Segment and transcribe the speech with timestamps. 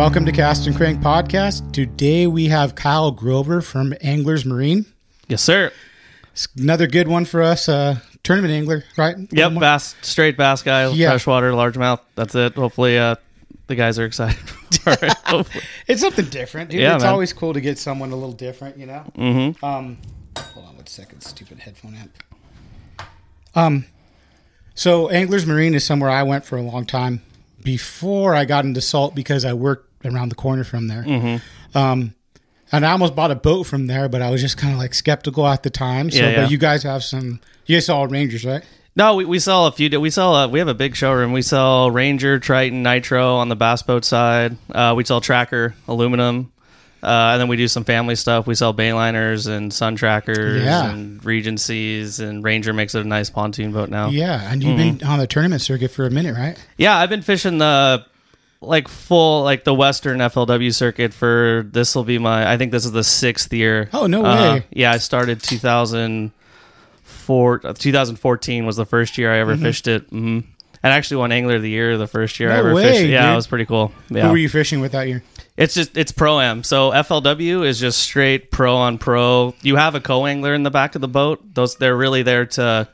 [0.00, 1.74] Welcome to Cast and Crank Podcast.
[1.74, 4.86] Today we have Kyle Grover from Anglers Marine.
[5.28, 5.72] Yes, sir.
[6.32, 7.68] It's another good one for us.
[7.68, 9.14] Uh, tournament angler, right?
[9.30, 11.10] Yep, bass, straight bass guy, Yeah.
[11.10, 12.00] freshwater, largemouth.
[12.14, 12.54] That's it.
[12.54, 13.16] Hopefully, uh,
[13.66, 14.38] the guys are excited.
[14.86, 15.46] it.
[15.86, 16.80] It's something different, dude.
[16.80, 17.12] Yeah, it's man.
[17.12, 19.04] always cool to get someone a little different, you know.
[19.18, 19.62] Mm-hmm.
[19.62, 19.98] Um,
[20.38, 23.06] hold on one second, stupid headphone amp.
[23.54, 23.84] Um,
[24.74, 27.20] so Anglers Marine is somewhere I went for a long time
[27.62, 31.02] before I got into salt because I worked around the corner from there.
[31.02, 31.76] Mm-hmm.
[31.78, 32.14] Um,
[32.72, 34.94] and I almost bought a boat from there, but I was just kind of like
[34.94, 36.10] skeptical at the time.
[36.10, 36.42] So, Yeah, yeah.
[36.42, 37.40] but you guys have some.
[37.66, 38.62] You guys saw Rangers, right?
[38.96, 40.00] no, we, we sell a few.
[40.00, 40.34] We sell.
[40.36, 41.32] A, we have a big showroom.
[41.32, 44.56] We sell Ranger, Triton, Nitro on the bass boat side.
[44.70, 46.52] Uh, we sell Tracker, aluminum.
[47.02, 48.46] Uh, and then we do some family stuff.
[48.46, 50.90] We sell Bayliners and Sun Trackers Yeah.
[50.90, 54.10] and Regencies, and Ranger makes it a nice pontoon boat now.
[54.10, 54.98] Yeah, and you've Mm-hmm.
[54.98, 56.58] been on the tournament circuit for a minute, right?
[56.76, 58.04] Yeah, I've been fishing the
[58.62, 62.84] like full like the Western FLW circuit for this will be my I think this
[62.84, 63.88] is the sixth year.
[63.92, 64.66] Oh, no Uh, way.
[64.70, 70.02] yeah, I started 2004 uh, 2014 was the first year I ever fished it.
[70.10, 70.40] hmm
[70.82, 72.60] And actually won Angler of the Year the first year I Mm-hmm.
[72.66, 73.06] Ever way, fished.
[73.10, 73.32] Yeah, dude.
[73.32, 73.92] it was pretty cool.
[74.10, 74.22] Yeah.
[74.24, 75.22] Who were you fishing with that year?
[75.56, 76.62] It's just it's pro am.
[76.64, 79.54] So FLW is just straight pro on pro.
[79.62, 81.40] You have a co angler in the back of the boat.
[81.54, 82.88] Those they're really there to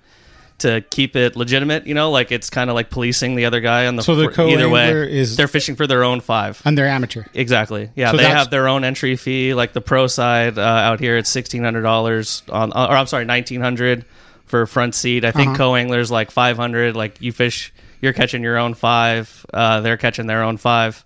[0.59, 1.87] to keep it legitimate.
[1.87, 4.31] You know, like it's kind of like policing the other guy on the So the
[4.31, 4.91] fr- either way.
[5.19, 6.61] is- they're fishing for their own five.
[6.65, 7.25] And they're amateur.
[7.35, 7.91] Exactly.
[7.95, 9.53] Yeah, So they have their own entry fee.
[9.55, 13.07] Like the pro side uh, out here, it's sixteen hundred dollars on, uh, or I'm
[13.07, 14.05] sorry, nineteen hundred
[14.47, 15.25] for front seat.
[15.25, 15.39] I Uh-huh.
[15.39, 16.97] think co anglers like five hundred.
[16.97, 19.45] Like you fish, you're catching your own five.
[19.53, 21.05] Uh, they're catching their own five.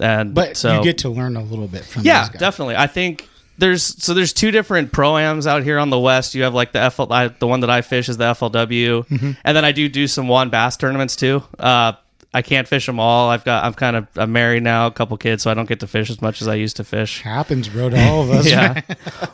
[0.00, 2.76] And But so you get to learn a little bit from yeah, definitely.
[2.76, 3.28] I think
[3.58, 6.34] there's so there's two different proams out here on the west.
[6.34, 9.30] You have like the FL, I, the one that I fish is the FLW, Mm-hmm.
[9.44, 11.42] and then I do do some one bass tournaments too.
[11.58, 11.92] Uh,
[12.36, 13.30] I can't fish them all.
[13.30, 15.78] I've got I'm kind of I'm married now, a couple kids, so I don't get
[15.80, 17.22] to fish as much as I used to fish.
[17.22, 18.46] Happens, bro, to all of us.
[18.50, 18.80] yeah,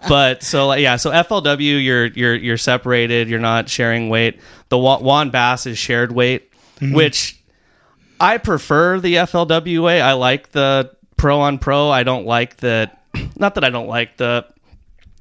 [0.07, 3.29] but so like, yeah, so FLW you're you're you're separated.
[3.31, 4.39] You're not sharing weight.
[4.69, 6.49] The wa- WON Bass is shared weight,
[6.81, 6.95] Mm-hmm.
[6.95, 7.39] which
[8.21, 10.01] I prefer the FLW way.
[10.03, 11.89] I like the pro on pro.
[11.91, 13.00] I don't like that.
[13.37, 14.47] Not that I don't like the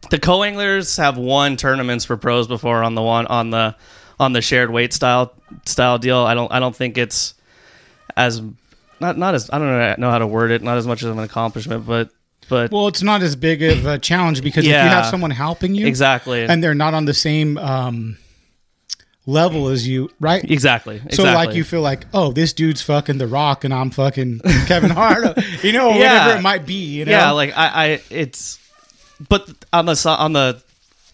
[0.09, 3.75] the co anglers have won tournaments for pros before on the one on the
[4.19, 5.33] on the shared weight style
[5.65, 6.17] style deal.
[6.19, 7.33] I don't I don't think it's
[8.15, 8.41] as
[8.99, 10.61] not not as I don't know, how to word it.
[10.61, 12.09] Not as much of an accomplishment, but
[12.49, 15.75] but Well, it's not as big of a challenge because if you have someone helping
[15.75, 18.17] you, exactly and they're not on the same um,
[19.29, 20.43] level as you, right?
[20.49, 21.33] exactly So, exactly.
[21.33, 25.37] like, you feel like, oh, this dude's fucking The Rock, and I'm fucking Kevin Hart,
[25.63, 26.25] you know, Yeah.
[26.25, 26.97] whatever it might be.
[26.97, 27.11] You know?
[27.11, 28.59] Yeah, like I, I, it's,
[29.29, 30.61] but on the on the,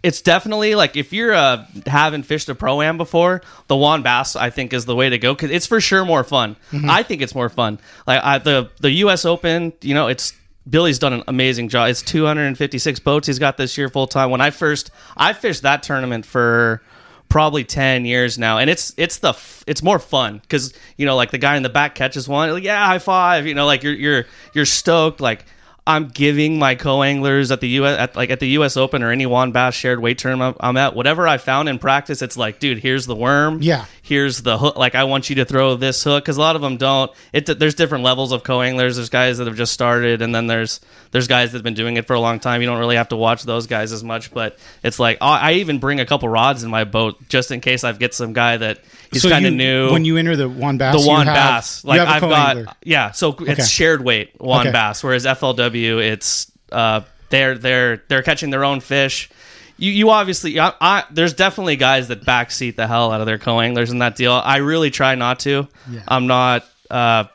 [0.03, 4.35] it's definitely like if you're uh haven't fished a pro am before, the WON Bass
[4.35, 6.55] I think is the way to go because it's for sure more fun.
[6.71, 6.87] Mm-hmm.
[6.89, 7.79] I think it's more fun.
[8.05, 9.25] Like I, the the U.S.
[9.25, 10.33] Open, you know, it's
[10.69, 11.89] Billy's done an amazing job.
[11.89, 14.29] It's 256 boats he's got this year full time.
[14.29, 16.83] When I first I fished that tournament for
[17.29, 19.33] probably 10 years now and it's it's the
[19.67, 22.63] it's more fun because you know like the guy in the back catches one like
[22.63, 25.45] yeah high five you know like you're you're you're stoked like
[25.87, 29.25] I'm giving my co-anglers at the US at like at the US Open or any
[29.25, 32.79] WON Bass shared weight tournament I'm at whatever I found in practice it's like dude
[32.79, 33.85] here's the worm Yeah.
[34.07, 34.75] Here's the hook.
[34.77, 37.11] Like I want you to throw this hook because a lot of them don't.
[37.33, 38.95] It there's different levels of co-anglers.
[38.97, 40.79] There's guys that have just started, and then there's
[41.11, 42.61] there's guys that've been doing it for a long time.
[42.61, 45.51] You don't really have to watch those guys as much, but it's like I I
[45.53, 48.57] even bring a couple rods in my boat just in case I get some guy
[48.57, 48.79] that
[49.11, 49.91] he's So kind of new.
[49.91, 53.11] When you enter the one bass, the one bass, like I've got, yeah.
[53.11, 53.51] So Okay.
[53.53, 54.71] it's shared weight one Okay.
[54.71, 59.29] bass, whereas FLW it's uh they're they're they're catching their own fish.
[59.77, 63.37] You you obviously I, I there's definitely guys that backseat the hell out of their
[63.37, 64.31] co-anglers in that deal.
[64.31, 65.67] I really try not to.
[65.89, 66.01] Yeah.
[66.07, 66.65] I'm not.
[66.89, 67.25] uh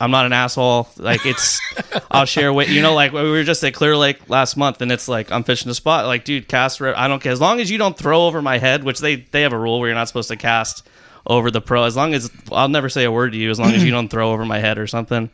[0.00, 0.88] I'm not an asshole.
[0.96, 1.60] Like it's,
[2.10, 2.94] I'll share with you know.
[2.94, 5.74] Like we were just at Clear Lake last month, and it's like I'm fishing a
[5.74, 6.06] spot.
[6.06, 6.80] Like, dude, cast.
[6.80, 9.42] I don't care as long as you don't throw over my head, which they they
[9.42, 10.86] have a rule where you're not supposed to cast
[11.26, 11.82] over the pro.
[11.82, 14.08] As long as I'll never say a word to you, as long as you don't
[14.08, 15.30] throw over my head or something.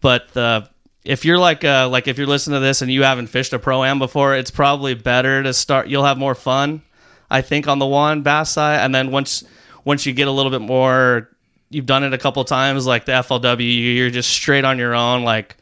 [0.00, 0.68] But the
[1.06, 3.58] if you're like uh like if you're listening to this and you haven't fished a
[3.58, 5.88] pro am before, it's probably better to start.
[5.88, 6.82] You'll have more fun,
[7.30, 9.44] I think, on the one bass side, and then once
[9.84, 11.30] once you get a little bit more,
[11.70, 15.22] you've done it a couple times, like the FLW, you're just straight on your own.
[15.22, 15.56] Like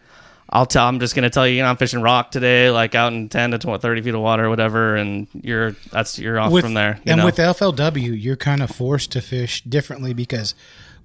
[0.49, 3.13] I'll tell, I'm just gonna tell you, you know, I'm fishing rock today, like out
[3.13, 6.59] in 10 to 20, 30 feet of water, or whatever, and you're that's you're off
[6.59, 7.01] from there.
[7.05, 7.27] you and know?
[7.27, 10.55] with the FLW, you're kind of forced to fish differently because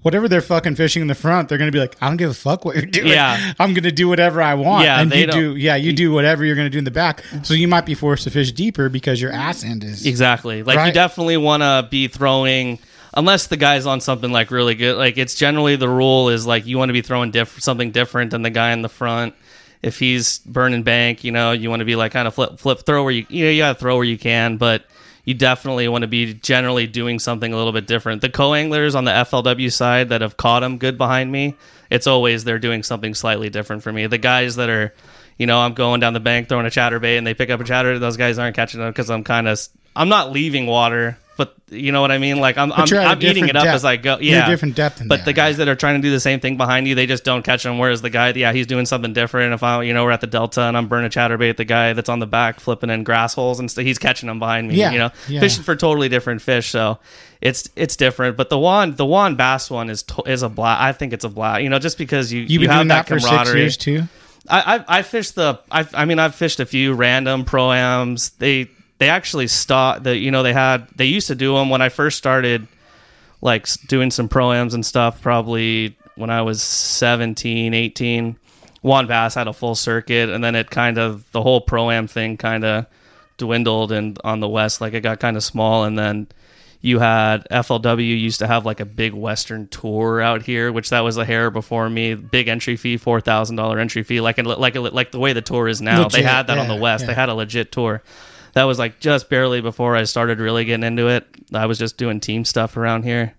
[0.02, 2.30] whatever they're fucking fishing in the front, they're going to be like, I don't give
[2.32, 3.08] a fuck what you're doing.
[3.08, 3.54] Yeah.
[3.60, 4.86] I'm going to do whatever I want.
[4.86, 6.92] Yeah, and they you do, yeah, you do whatever you're going to do in the
[6.92, 7.24] back.
[7.44, 10.06] So you might be forced to fish deeper because your ass end is.
[10.06, 10.64] Exactly.
[10.64, 12.80] Like you definitely want to be throwing
[13.14, 14.98] unless the guy's on something like really good.
[14.98, 18.32] Like it's generally the rule is like you want to be throwing diff- something different
[18.32, 19.36] than the guy in the front.
[19.82, 22.86] If he's burning bank, you know, you want to be like kind of flip flip
[22.86, 24.84] throw where you you know, you got to throw where you can, but
[25.30, 28.22] you definitely want to be generally doing something a little bit different.
[28.22, 31.54] The co-anglers on the FLW side that have caught them good behind me,
[31.92, 34.08] it's always they're doing something slightly different for me.
[34.08, 34.92] The guys that are
[35.38, 37.64] you know, I'm going down the bank throwing a chatterbait and they pick up a
[37.64, 38.00] chatter.
[38.00, 39.60] Those guys aren't catching them because I'm kind of,
[39.96, 42.40] I'm not leaving water, but you know what I mean?
[42.40, 43.76] Like I'm, I'm, you're at a I'm eating it up depth.
[43.76, 44.18] as I go.
[44.20, 44.48] Yeah.
[44.48, 46.94] different depth But the guys that are trying to do the same thing behind you,
[46.96, 47.80] they just don't catch them.
[47.80, 49.54] Whereas the guy, yeah, he's doing something different.
[49.54, 51.94] If I, you know, we're at the Delta and I'm burning a chatterbait, the guy
[51.94, 54.76] that's on the back flipping in grass holes and st- he's catching them behind me,
[54.76, 55.40] Yeah, you know, yeah.
[55.40, 56.68] fishing for totally different fish.
[56.70, 57.00] So
[57.42, 58.36] it's, it's different.
[58.38, 60.82] But the one, the one bass one is, to- is a blast.
[60.82, 63.14] I think it's a blast, you know, just because you, You've you have that, that
[63.14, 63.60] for six camaraderie.
[63.62, 64.04] years too.
[64.52, 68.36] I, I I fished the I I mean I've fished a few random proams.
[68.38, 68.70] They
[69.00, 71.90] they actually stopped the you know they had they used to do them when I
[71.90, 72.68] first started
[73.42, 78.36] like doing some proams and stuff probably when I was 17, 18.
[78.82, 82.38] WON Bass had a full circuit and then it kind of the whole pro-am thing
[82.38, 82.86] kind of
[83.38, 86.28] dwindled and on the west like it got kind of small and then
[86.82, 91.02] you had FLW used to have like a big Western tour out here, which that
[91.02, 92.14] was a hair before me.
[92.14, 95.68] Big entry fee, four thousand dollar entry fee, like like like the way the tour
[95.68, 96.08] is now.
[96.08, 97.02] they had that on the West.
[97.02, 97.08] yeah.
[97.08, 98.02] They had a legit tour.
[98.60, 101.26] That was like just barely before I started really getting into it.
[101.54, 103.34] I was just doing team stuff around here,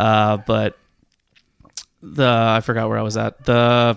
[0.00, 0.76] uh, but
[2.02, 3.44] the I forgot where I was at.
[3.44, 3.96] The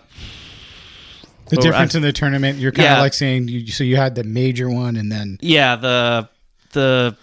[1.49, 3.01] The difference I- in the tournament, you're kind of Yeah.
[3.01, 5.37] like saying, you, so you had the major one and then.
[5.41, 6.29] yeah the
[6.73, 7.15] the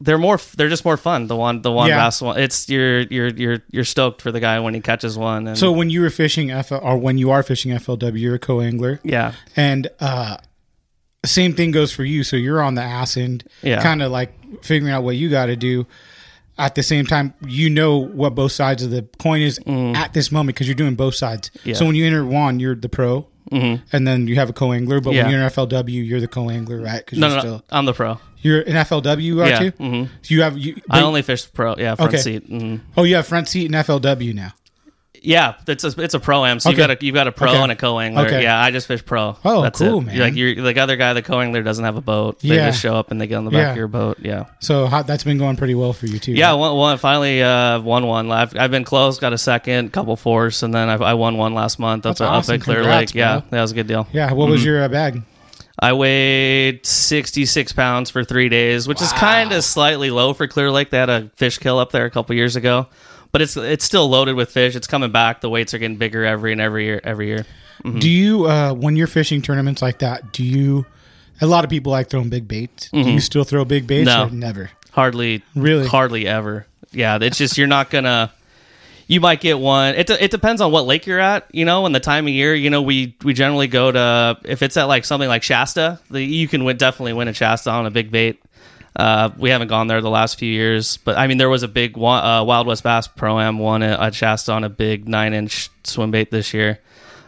[0.00, 1.26] they're more they're just more fun.
[1.26, 1.98] The one the one Yeah.
[1.98, 2.38] bass one.
[2.38, 5.46] It's you're you're you're you're stoked for the guy when he catches one.
[5.48, 8.38] And So when you were fishing FL, or when you are fishing FLW, you're a
[8.38, 9.00] co-angler.
[9.02, 9.32] yeah.
[9.56, 10.36] And uh
[11.26, 12.24] same thing goes for you.
[12.24, 13.82] So you're on the ass end, Yeah.
[13.82, 14.32] kind of like
[14.62, 15.86] figuring out what you got to do.
[16.56, 20.30] At the same time, you know what both sides of the coin is at this
[20.30, 21.50] moment because you're doing both sides.
[21.50, 21.60] Mm.
[21.64, 21.74] Yeah.
[21.74, 25.00] So when you enter one, you're the pro, and then you have a co-angler.
[25.00, 25.22] But Yeah.
[25.24, 27.04] when you're in FLW, you're the co-angler, right?
[27.04, 27.62] Because No, you're no, still no.
[27.70, 28.20] I'm the pro.
[28.40, 29.72] you're in FLW, you are Yeah, too.
[29.72, 30.08] mhm.
[30.22, 30.76] So you have you.
[30.90, 31.74] I only fish pro.
[31.76, 32.22] Yeah, front Okay.
[32.22, 32.44] seat.
[32.46, 34.52] hmm oh, you have front seat in FLW now.
[35.24, 36.60] Yeah, it's a it's a pro am.
[36.60, 36.86] So you Okay.
[36.86, 37.62] got a you got a pro Okay.
[37.62, 38.26] and a co angler.
[38.26, 38.42] Okay.
[38.42, 39.36] Yeah, I just fish pro.
[39.44, 40.04] Oh, That's cool, it.
[40.06, 40.18] man.
[40.18, 42.40] Like you're like other guy, the co angler doesn't have a boat.
[42.40, 42.66] They Yeah.
[42.68, 43.70] just show up and they get on the back Yeah.
[43.70, 44.18] of your boat.
[44.22, 44.44] Yeah.
[44.60, 46.32] So how, that's been going pretty well for you too.
[46.32, 46.54] Yeah, right?
[46.54, 48.30] one, one finally uh, won one.
[48.30, 51.54] I've, I've been close, got a second, couple fourths, and then I, I won one
[51.54, 52.54] last month up, That's at, up awesome.
[52.56, 53.18] at Clear Congrats, Lake.
[53.18, 54.06] Yeah, that was a good deal.
[54.12, 54.32] Yeah.
[54.32, 55.22] What was your uh, bag?
[55.78, 60.70] I weighed 66 pounds for three days, which is kind of slightly low for Clear
[60.70, 60.90] Lake.
[60.90, 62.86] They had a fish kill up there a couple years ago,
[63.34, 64.76] but it's it's still loaded with fish.
[64.76, 65.40] It's coming back.
[65.40, 67.00] The weights are getting bigger every and every year.
[67.02, 67.44] Every year.
[67.98, 70.86] Do you, uh, when you're fishing tournaments like that, do you?
[71.40, 72.88] A lot of people like throwing big baits.
[72.90, 74.26] Do you still throw big baits No.
[74.26, 74.70] or never?
[74.92, 75.88] Hardly, Really?
[75.88, 76.66] hardly ever.
[76.92, 78.32] Yeah, it's just you're not gonna.
[79.08, 79.96] You might get one.
[79.96, 82.54] It, it depends on what lake you're at, you know, and the time of year.
[82.54, 86.22] You know, we we generally go to if it's at like something like Shasta, the,
[86.22, 88.40] you can win, definitely win a Shasta on a big bait.
[88.96, 91.68] Uh, we haven't gone there the last few years, but I mean, there was a
[91.68, 95.68] big uh, Wild West Bass Pro Am one at, Shasta on a big nine inch
[95.82, 96.78] swim bait this year.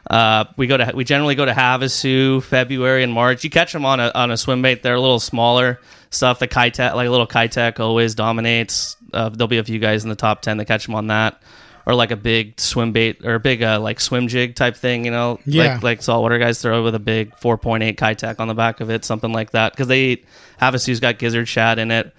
[0.08, 3.42] Uh, we go to we generally go to Havasu February and March.
[3.42, 4.84] You catch them on a on a swim bait.
[4.84, 5.80] They're a little smaller
[6.10, 6.38] stuff.
[6.38, 8.96] The Keitech, like a little Keitech, always dominates.
[9.12, 11.42] Uh, there'll be a few guys in the top ten that catch them on that,
[11.86, 15.04] or like a big swim bait or a big uh, like swim jig type thing.
[15.04, 15.74] You know, Yeah.
[15.74, 19.04] like like saltwater guys throw with a big 4.8 Keitech on the back of it,
[19.04, 20.26] something like that, because they eat
[20.60, 22.12] Havasu's got gizzard shad in it.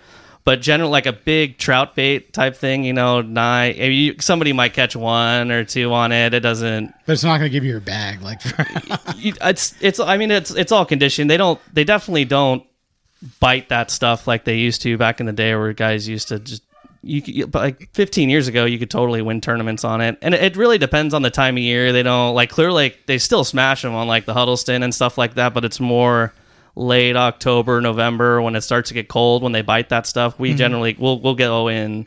[0.45, 3.75] But general like a big trout bait type thing, you know, nine.
[3.75, 6.33] You, somebody might catch one or two on it.
[6.33, 8.21] It doesn't But it's not going to give you your bag.
[8.21, 8.39] Like,
[9.17, 11.29] it's it's I mean it's it's all conditioned.
[11.29, 12.63] They don't they definitely don't
[13.41, 16.39] bite that stuff like they used to back in the day where guys used to
[16.39, 16.63] just
[17.07, 20.17] you but like 15 years ago you could totally win tournaments on it.
[20.21, 21.91] And it, really depends on the time of year.
[21.91, 25.17] They don't like Clear Lake they still smash them on like the Huddleston and stuff
[25.17, 26.33] like that, but it's more
[26.75, 30.39] late October, November when it starts to get cold when they bite that stuff.
[30.39, 30.57] We mm-hmm.
[30.57, 32.05] generally we'll we'll go in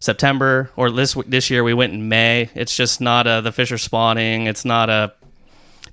[0.00, 2.50] September or this this year we went in May.
[2.54, 4.46] It's just not a the fish are spawning.
[4.46, 5.12] It's not a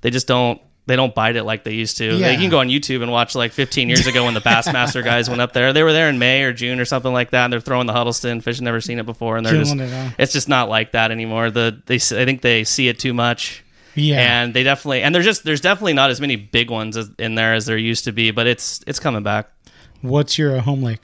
[0.00, 2.16] they just don't they don't bite it like they used to.
[2.16, 2.30] Yeah.
[2.30, 5.28] You can go on YouTube and watch like 15 years ago when the Bassmaster guys
[5.28, 5.72] went up there.
[5.72, 7.92] They were there in May or June or something like that, and they're throwing the
[7.92, 8.40] Huddleston.
[8.40, 10.10] Fish have never seen it before, and they're just it, huh?
[10.18, 11.50] it's just not like that anymore.
[11.50, 13.64] The they I think they see it too much.
[13.96, 14.20] Yeah.
[14.20, 17.34] and they definitely and there's just there's definitely not as many big ones as, in
[17.34, 19.50] there as there used to be, but it's it's coming back.
[20.00, 21.00] what's your uh, home lake?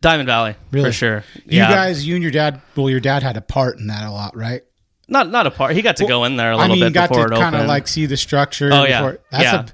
[0.00, 0.90] Diamond Valley Really?
[0.90, 1.24] for sure.
[1.34, 4.04] You yeah, guys, you and your dad, well, your dad had a part in that
[4.06, 4.62] a lot, right?
[5.08, 5.74] Not not a part.
[5.74, 7.38] He got to go in there a I little mean, bit got before to it
[7.38, 8.70] kind of like see the structure.
[8.72, 9.02] Oh, yeah.
[9.02, 9.60] before- That's Yeah.
[9.60, 9.66] A,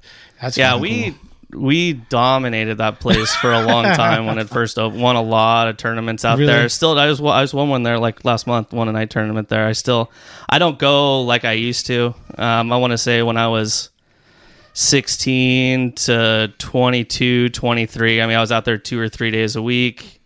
[0.42, 1.16] that's yeah, we
[1.52, 1.60] cool.
[1.62, 5.00] we dominated that place for a long time when it first opened.
[5.00, 6.52] Won a lot of tournaments out Really?
[6.52, 6.68] there.
[6.68, 8.72] Still, I was I was won one there like last month.
[8.72, 9.66] Won a night tournament there.
[9.66, 10.10] I still
[10.48, 12.14] I don't go like I used to.
[12.36, 13.90] Um, I want to say when I was
[14.74, 18.20] 16 to 22, 23.
[18.22, 20.21] I mean, I was out there two or three days a week.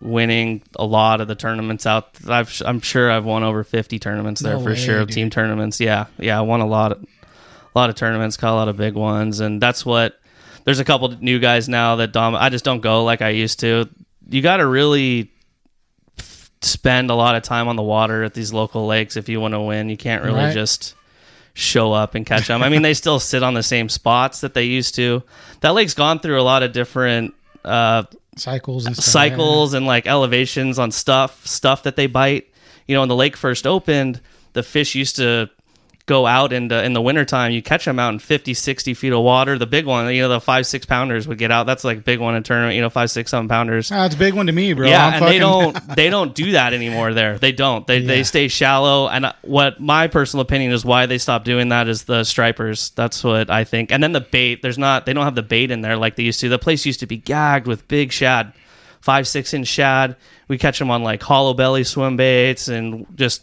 [0.00, 4.40] Winning a lot of the tournaments out, I've, I'm sure I've won over 50 tournaments
[4.40, 5.00] there No for way, sure.
[5.04, 5.10] Dude.
[5.14, 8.54] team tournaments, yeah, yeah, I won a lot, of, a lot of tournaments, caught a
[8.54, 10.18] lot of big ones, and that's what.
[10.64, 12.34] There's a couple new guys now that dom.
[12.36, 13.88] I just don't go like I used to.
[14.28, 15.30] You got to really
[16.60, 19.54] spend a lot of time on the water at these local lakes if you want
[19.54, 19.88] to win.
[19.88, 20.52] You can't really Right.
[20.54, 20.94] just
[21.54, 22.62] show up and catch them.
[22.62, 25.22] I mean, they still sit on the same spots that they used to.
[25.60, 28.04] That lake's gone through a lot of different uh,
[28.38, 32.50] cycles and cycles and like elevations on stuff stuff that they bite.
[32.86, 34.20] You know when the lake first opened
[34.52, 35.50] the fish used to
[36.08, 39.12] go out in the in the wintertime you catch them out in 50 60 feet
[39.12, 41.84] of water the big one you know the five six pounders would get out that's
[41.84, 44.34] like big one in tournament you know five six seven pounders Oh, it's a big
[44.34, 44.88] one to me, bro.
[44.88, 47.14] yeah, I'm and they don't they don't do that anymore.
[47.14, 47.86] There, they don't.
[47.86, 49.08] They they stay shallow.
[49.08, 52.90] And uh, what my personal opinion is why they stopped doing that is the stripers.
[52.90, 53.92] That's what I think.
[53.92, 54.62] And then the bait.
[54.62, 55.06] There's not.
[55.06, 56.48] They don't have the bait in there like they used to.
[56.48, 58.52] The place used to be gagged with big shad,
[59.00, 60.16] five six inch shad.
[60.48, 63.42] We catch them on like hollow belly swim baits and just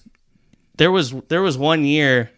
[0.77, 2.31] there was there was one year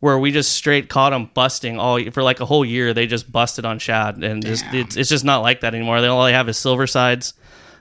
[0.00, 2.94] where we just straight caught them busting all for like a whole year.
[2.94, 6.00] They just busted on shad, and just it's, it's just not like that anymore.
[6.00, 7.34] They all they have is silver sides.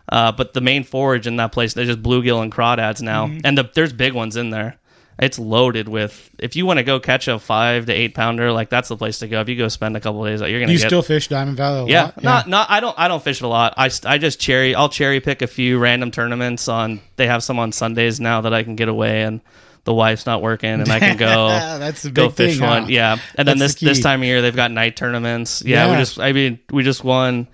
[0.10, 3.40] Uh, but the main forage in that place, they're just bluegill and crawdads now, Mm-hmm.
[3.44, 4.78] and the, there's big ones in there.
[5.20, 6.30] It's loaded with.
[6.38, 9.18] If you want to go catch a five to eight pounder, like that's the place
[9.20, 9.42] to go.
[9.42, 11.58] If you go spend a couple of days, you're gonna You get still fish Diamond
[11.58, 12.24] Valley a yeah, lot?
[12.24, 13.74] not not I don't I don't fish it a lot.
[13.78, 17.02] I, I just cherry I'll cherry pick a few random tournaments on.
[17.16, 19.42] They have some on Sundays now that I can get away and
[19.88, 21.48] the wife's not working and I can go
[21.80, 22.84] That's the go fish thing, one.
[22.84, 22.90] huh?
[22.90, 25.64] Yeah, and then That's this the this time of year they've got night tournaments.
[25.66, 27.48] Yeah, we just I mean we just won.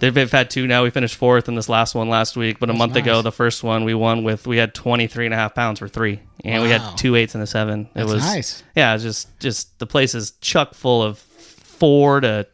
[0.00, 0.84] They've, had two now.
[0.84, 3.64] We finished fourth in this last one last week, but a month ago the first
[3.64, 6.68] one we won with we had 23 and a half pounds for three, and we
[6.70, 7.82] had two eights and a seven.
[7.82, 8.62] It That's was nice.
[8.76, 12.46] Yeah, it's just just the place is chuck full of four to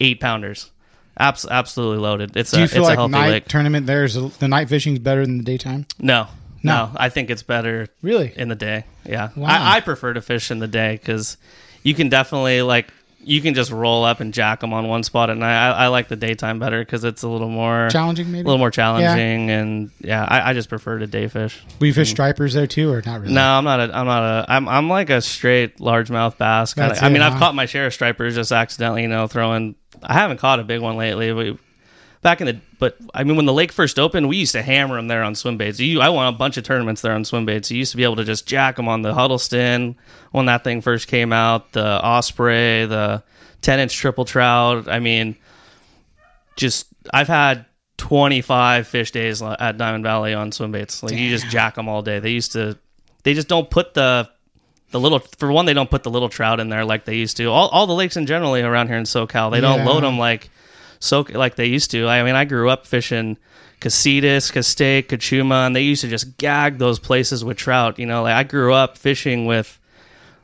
[0.00, 0.70] eight pounders.
[1.18, 2.34] Abs- absolutely loaded.
[2.36, 3.48] It's Do a you it's feel a like healthy night lake.
[3.48, 5.86] tournament there is the night fishing's better than the daytime?
[5.98, 6.28] no,
[6.62, 6.90] no, No.
[6.96, 8.32] I think it's better Really?
[8.36, 8.84] in the day.
[9.04, 9.48] Yeah, Wow.
[9.48, 11.36] I, I prefer to fish in the day because
[11.82, 15.28] you can definitely like you can just roll up and jack them on one spot
[15.28, 15.54] at night.
[15.54, 18.40] I, I like the daytime better because it's a little more Challenging, maybe?
[18.40, 21.60] a little more challenging, and yeah, I, I just prefer to day fish.
[21.80, 22.12] We fish mm.
[22.12, 23.34] stripers there too, or not really?
[23.34, 23.94] No, I'm not a.
[23.94, 24.46] I'm not a.
[24.48, 24.68] I'm.
[24.68, 26.96] I'm like a straight largemouth bass kind of.
[26.96, 29.02] That's I it, mean, I've caught my share of stripers just accidentally.
[29.02, 29.74] You know, throwing.
[30.02, 31.32] I haven't caught a big one lately.
[31.32, 31.58] We,
[32.22, 32.60] back in the.
[32.78, 35.34] But I mean, when the lake first opened, we used to hammer them there on
[35.34, 35.80] swim baits.
[35.80, 37.70] You, I won a bunch of tournaments there on swim baits.
[37.70, 39.96] You used to be able to just jack them on the Huddleston
[40.32, 41.72] when that thing first came out.
[41.72, 43.22] The Osprey, the
[43.62, 44.88] 10 inch triple trout.
[44.88, 45.36] I mean,
[46.56, 47.66] just I've had
[47.98, 51.02] 25 fish days at Diamond Valley on swim baits.
[51.02, 52.18] Like you just jack them all day.
[52.18, 52.78] They used to,
[53.24, 54.30] they just don't put the
[54.92, 57.36] the little for one they don't put the little trout in there like they used
[57.36, 57.46] to.
[57.46, 60.50] All all the lakes in generally around here in SoCal they don't load them like
[61.00, 62.06] so like they used to.
[62.06, 63.36] I mean I grew up fishing
[63.80, 67.98] Casitas, Castaic, Cachuma, and they used to just gag those places with trout.
[67.98, 69.78] You know, like I grew up fishing with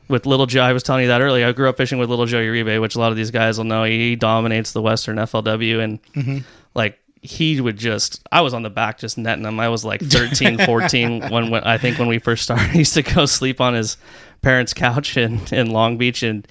[0.07, 0.63] with Little Joe.
[0.63, 1.47] I was telling you that earlier.
[1.47, 3.65] I grew up fishing with Little Joe Uribe, which a lot of these guys will
[3.65, 3.83] know.
[3.83, 6.37] He dominates the Western FLW, and mm-hmm.
[6.73, 9.59] like he would just I was on the back just netting him.
[9.59, 12.69] I was like 13, 14 when, when I think when we first started.
[12.71, 13.97] He used to go sleep on his
[14.41, 16.47] parents' couch in, in Long Beach and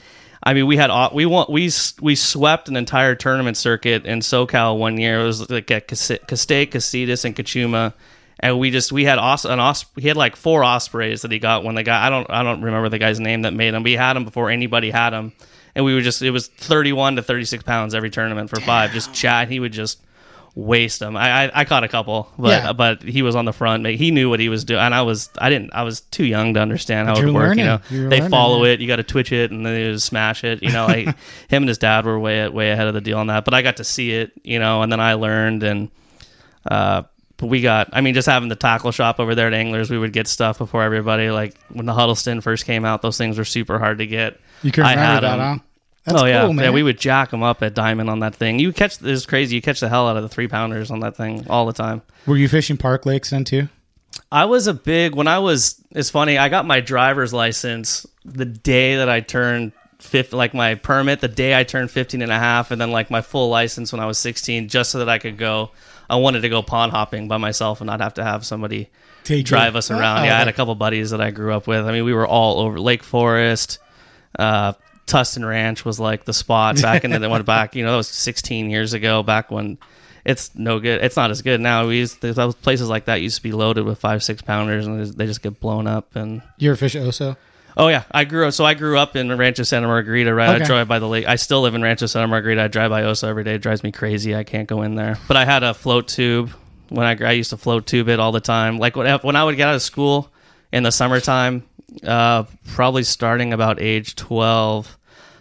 [0.46, 1.68] I mean, we had we want we
[2.00, 5.18] we swept an entire tournament circuit in SoCal one year.
[5.20, 7.94] It was like at Castaic, Casitas, and Cachuma,
[8.38, 11.40] and we just we had os- an os- he had like four ospreys that he
[11.40, 13.72] got when the guy I don't I don't remember the guy's name that made.
[13.72, 15.32] But he had him before anybody had him,
[15.74, 18.60] and we were just it was thirty one to thirty six pounds every tournament for
[18.60, 18.92] five.
[18.92, 19.48] Just chat.
[19.48, 20.00] He would just
[20.56, 21.16] waste them.
[21.16, 22.72] I, I, I caught a couple, but Yeah.
[22.72, 23.86] but he was on the front.
[23.86, 26.54] He knew what he was doing, and I was I didn't I was too young
[26.54, 27.48] to understand how But it would you're work.
[27.50, 27.64] learning.
[27.66, 28.80] You know, You're they learning, follow it.
[28.80, 30.62] You got to twitch it, and then they just smash it.
[30.62, 31.06] You know, like
[31.48, 33.44] him and his dad were way way ahead of the deal on that.
[33.44, 34.32] But I got to see it.
[34.42, 35.90] You know, and then I learned and.
[36.68, 37.02] Uh,
[37.38, 39.98] but we got, I mean, just having the tackle shop over there at Anglers, we
[39.98, 41.30] would get stuff before everybody.
[41.30, 44.40] Like when the Huddleston first came out, those things were super hard to get.
[44.62, 45.58] You can I had that, 'em.
[45.58, 45.64] huh?
[46.06, 46.66] That's oh yeah, cool, man.
[46.66, 46.70] yeah.
[46.70, 48.60] We would jack them up at Diamond on that thing.
[48.60, 49.56] You catch this crazy.
[49.56, 52.00] You catch the hell out of the three pounders on that thing all the time.
[52.26, 53.68] Were you fishing Park Lakes then too?
[54.30, 55.82] I was a big when I was.
[55.90, 56.38] It's funny.
[56.38, 61.28] I got my driver's license the day that I turned fifth, like my permit the
[61.28, 64.06] day I turned 15 and a half, and then like my full license when I
[64.06, 65.72] was 16, just so that I could go.
[66.08, 68.90] I wanted to go pond hopping by myself and not have to have somebody
[69.24, 70.20] Take drive us around.
[70.20, 71.84] Oh, yeah, I had a couple buddies that I grew up with.
[71.84, 73.80] I mean, we were all over Lake Forest.
[74.38, 74.74] Uh,
[75.06, 77.74] Tustin Ranch was like the spot back and then they went back.
[77.76, 79.22] You know, that was 16 years ago.
[79.22, 79.78] Back when
[80.24, 81.02] it's no good.
[81.04, 81.86] It's not as good now.
[81.86, 85.04] We used those places like that used to be loaded with five six pounders, and
[85.14, 86.16] they just get blown up.
[86.16, 87.36] And You ever fish Oso?
[87.76, 88.52] oh yeah, I grew up.
[88.54, 90.34] So I grew up in Rancho Santa Margarita.
[90.34, 90.64] Right, I Okay.
[90.64, 91.28] drive by the lake.
[91.28, 92.62] I still live in Rancho Santa Margarita.
[92.62, 93.54] I drive by Oso every day.
[93.54, 94.34] It drives me crazy.
[94.34, 95.16] I can't go in there.
[95.28, 96.50] But I had a float tube
[96.88, 98.78] when I I used to float tube it all the time.
[98.78, 100.32] Like when when I would get out of school
[100.72, 101.62] in the summertime,
[102.04, 104.95] uh, probably starting about age twelve,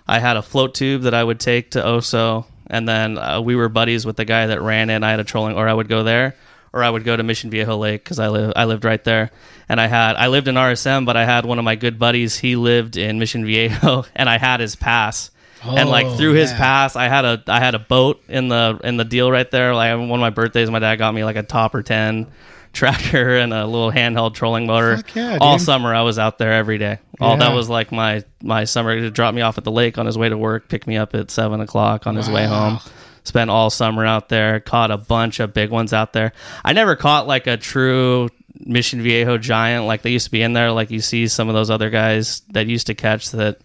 [0.08, 3.56] I had a float tube that I would take to Oso, and then uh, we
[3.56, 5.04] were buddies with the guy that ran it.
[5.04, 6.36] I had a trolling, or I would go there,
[6.74, 9.32] or I would go to Mission Viejo Lake because I live I lived right there.
[9.68, 12.38] And I had I lived in RSM, but I had one of my good buddies.
[12.38, 15.32] He lived in Mission Viejo, and I had his pass.
[15.64, 18.50] Oh, and like Oh, through his pass, I had a I had a boat in
[18.50, 19.74] the in the deal right there.
[19.74, 22.28] Like one of my birthdays, my dad got me like a Topper ten
[22.74, 25.02] tracker and a little handheld trolling motor.
[25.16, 27.00] Yeah, All summer, I was out there every day.
[27.20, 28.96] All that was like my my summer.
[28.96, 31.16] To drop me off at the lake on his way to work, pick me up
[31.16, 32.80] at seven o'clock on his way home.
[33.24, 34.60] Spent all summer out there.
[34.60, 36.34] Caught a bunch of big ones out there.
[36.64, 40.54] I never caught like a true Mission Viejo giant like they used to be in
[40.54, 40.72] there.
[40.72, 43.60] Like you see some of those other guys that used to catch that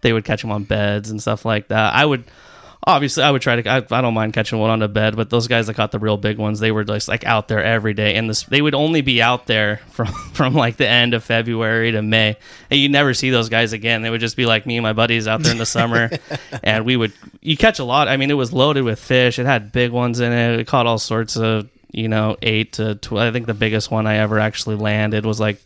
[0.00, 1.94] they would catch them on beds and stuff like that.
[1.94, 2.24] I would
[2.86, 5.28] obviously I would try to I, I don't mind catching one on a bed, but
[5.28, 7.94] those guys that caught the real big ones, they were just like out there every
[7.94, 11.24] day and this they would only be out there from from like the end of
[11.24, 12.36] February to May.
[12.70, 14.02] And you never see those guys again.
[14.02, 16.10] They would just be like me and my buddies out there in the summer
[16.62, 18.08] and we would you catch a lot.
[18.08, 19.38] I mean, it was loaded with fish.
[19.38, 20.60] It had big ones in it.
[20.60, 23.28] It caught all sorts of, you know, 8 to 12.
[23.28, 25.60] I think the biggest one I ever actually landed was like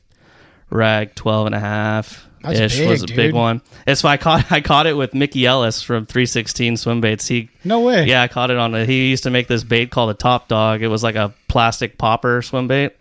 [0.71, 3.63] rag 12 and a half ish big, was a big one.
[3.87, 7.27] It's why I caught I caught it with Mickey Ellis from 316 swim baits.
[7.27, 8.07] He No way.
[8.07, 10.49] yeah, I caught it on a, he used to make this bait called a top
[10.49, 10.83] dog.
[10.83, 12.97] It was like a plastic popper swim bait.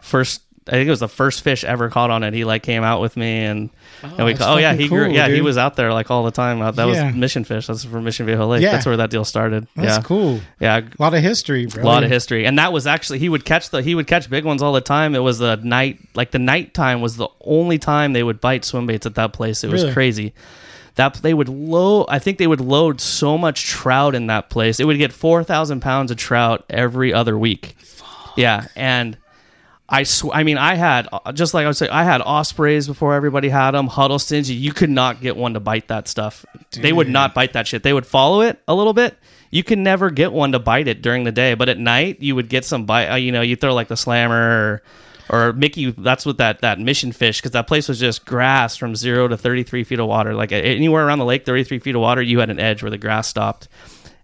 [0.00, 2.32] First I think it was the first fish ever caught on it.
[2.34, 3.68] He like came out with me and
[4.02, 6.10] and we that's ca- oh yeah, he grew cool, yeah, he was out there like
[6.10, 6.62] all the time.
[6.62, 7.06] Uh, That Yeah.
[7.08, 7.66] was mission fish.
[7.66, 8.62] That's from Mission Viejo Lake.
[8.62, 8.70] Yeah.
[8.72, 9.66] That's where that deal started.
[9.74, 10.02] That's yeah.
[10.02, 10.40] cool.
[10.60, 11.82] Yeah, A lot of history, bro.
[11.82, 14.30] a lot of history and that was actually he would catch the he would catch
[14.30, 17.28] big ones all the time it was the night like the night time was the
[17.40, 19.92] only time they would bite swim baits at that place it was Really?
[19.94, 20.32] crazy
[20.94, 24.78] that they would load i think they would load so much trout in that place
[24.78, 27.74] it would get 4000 pounds of trout every other week
[28.36, 29.16] yeah and
[29.92, 32.86] I sw- I mean, I had uh, just like I was saying, I had ospreys
[32.86, 33.88] before everybody had them.
[33.88, 36.46] Huddlestons, you could not get one to bite that stuff.
[36.70, 37.82] They would not bite that shit.
[37.82, 39.18] They would follow it a little bit.
[39.50, 42.34] You can never get one to bite it during the day, but at night you
[42.34, 43.08] would get some bite.
[43.10, 44.80] Uh, you know, you throw like the slammer
[45.28, 45.90] or, or Mickey.
[45.90, 49.36] That's what that that mission fish because that place was just grass from zero to
[49.36, 50.34] thirty three feet of water.
[50.34, 52.90] Like anywhere around the lake, thirty three feet of water, you had an edge where
[52.90, 53.68] the grass stopped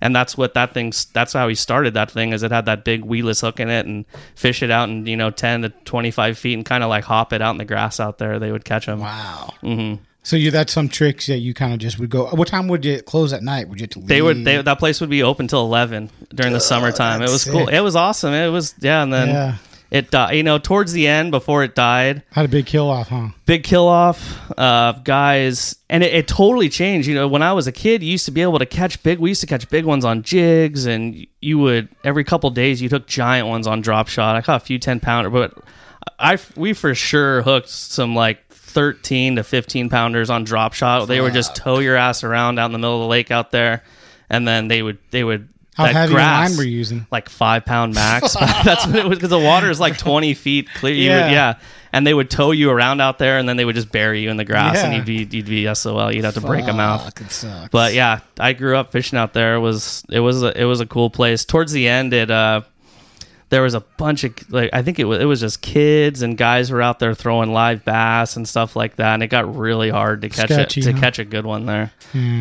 [0.01, 2.85] and that's what that thing's that's how he started that thing is it had that
[2.85, 6.39] big weedless hook in it and fish it out in you know 10 to 25
[6.39, 8.65] feet and kind of like hop it out in the grass out there they would
[8.65, 9.55] catch them Wow.
[9.63, 10.03] Mm-hmm.
[10.25, 12.27] So you that's some tricks that you kind of just would go.
[12.27, 13.69] What time would you close at night?
[13.71, 14.09] Would you have to leave?
[14.09, 17.45] they would they, that place would be open till 11 during the summertime it was
[17.45, 19.55] cool it was awesome it was yeah and then Yeah.
[19.91, 23.09] It died you know towards the end before it died had a big kill off,
[23.09, 23.29] huh?
[23.47, 27.09] big kill off uh guys and it, it totally changed.
[27.09, 29.19] You know when i was a kid you used to be able to catch big
[29.19, 32.89] we used to catch big ones on jigs and you would every couple days you
[32.89, 34.37] took giant ones on drop shot.
[34.37, 35.57] I caught a few 10 pounder but
[36.19, 41.07] i we for sure hooked some like 13 to 15 pounders on drop shot.
[41.09, 43.51] They would just tow your ass around out in the middle of the lake out
[43.51, 43.83] there
[44.29, 45.49] and then they would they would
[45.79, 47.07] How that heavy grass, line were using?
[47.11, 48.35] like five pound max.
[48.65, 50.93] That's what it was because the water is like twenty feet clear.
[50.95, 51.31] You would- Yeah.
[51.31, 51.55] yeah,
[51.93, 54.29] and they would tow you around out there, and then they would just bury you
[54.31, 56.13] in the grass, and you'd be you'd be SOL.
[56.13, 57.19] You'd have to break them out.
[57.19, 57.71] Fuck.
[57.71, 59.55] But yeah, I grew up fishing out there.
[59.55, 61.45] It was it was a, it was a cool place.
[61.45, 62.63] Towards the end, it uh,
[63.51, 66.37] there was a bunch of like I think it was it was just kids and
[66.37, 69.89] guys were out there throwing live bass and stuff like that, and it got really
[69.91, 71.01] hard to catch Sketchy, it to huh?
[71.01, 71.93] catch a good one there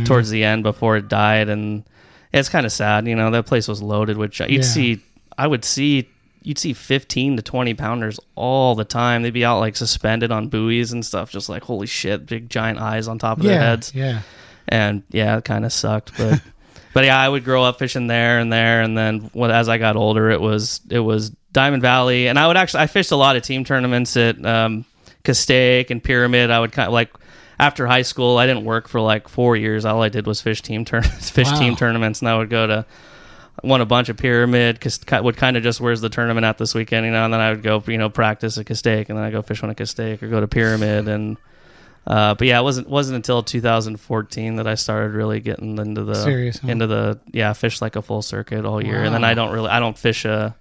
[0.05, 1.83] towards the end before it died, and
[2.33, 3.07] it's kind of sad.
[3.07, 4.39] You know, that place was loaded with.
[4.39, 4.61] You'd Yeah.
[4.61, 5.03] see,
[5.37, 6.09] I would see.
[6.43, 9.21] You'd see 15 to 20 pounders all the time.
[9.21, 12.79] They'd be out like suspended on buoys and stuff, just like holy shit, big giant
[12.79, 14.21] eyes on top of their heads yeah.
[14.69, 16.13] and yeah, it kind of sucked.
[16.17, 16.41] But
[16.93, 19.77] but yeah, I would grow up fishing there and there, and then when, as I
[19.77, 23.17] got older, it was it was Diamond Valley, and I would actually I fished a
[23.17, 24.85] lot of team tournaments at um,
[25.25, 26.49] Castaic and Pyramid.
[26.49, 27.09] I would kind of like
[27.59, 29.85] after high school, I didn't work for like four years.
[29.85, 31.59] All I did was fish team tournaments, fish Wow.
[31.59, 32.85] team tournaments, and I would go to.
[33.63, 36.75] Won a bunch of pyramid because would kind of just where's the tournament at this
[36.75, 39.25] weekend, you know, and then I would go, you know, practice at Castaic, and then
[39.25, 41.37] I go fish one at Castaic or go to pyramid, and
[42.05, 46.13] uh, but yeah, it wasn't wasn't until 2014 that I started really getting into the
[46.23, 46.67] Serious, huh?
[46.67, 49.69] into the yeah fish like a full circuit all year, and then I don't really
[49.71, 50.51] I don't fish uh,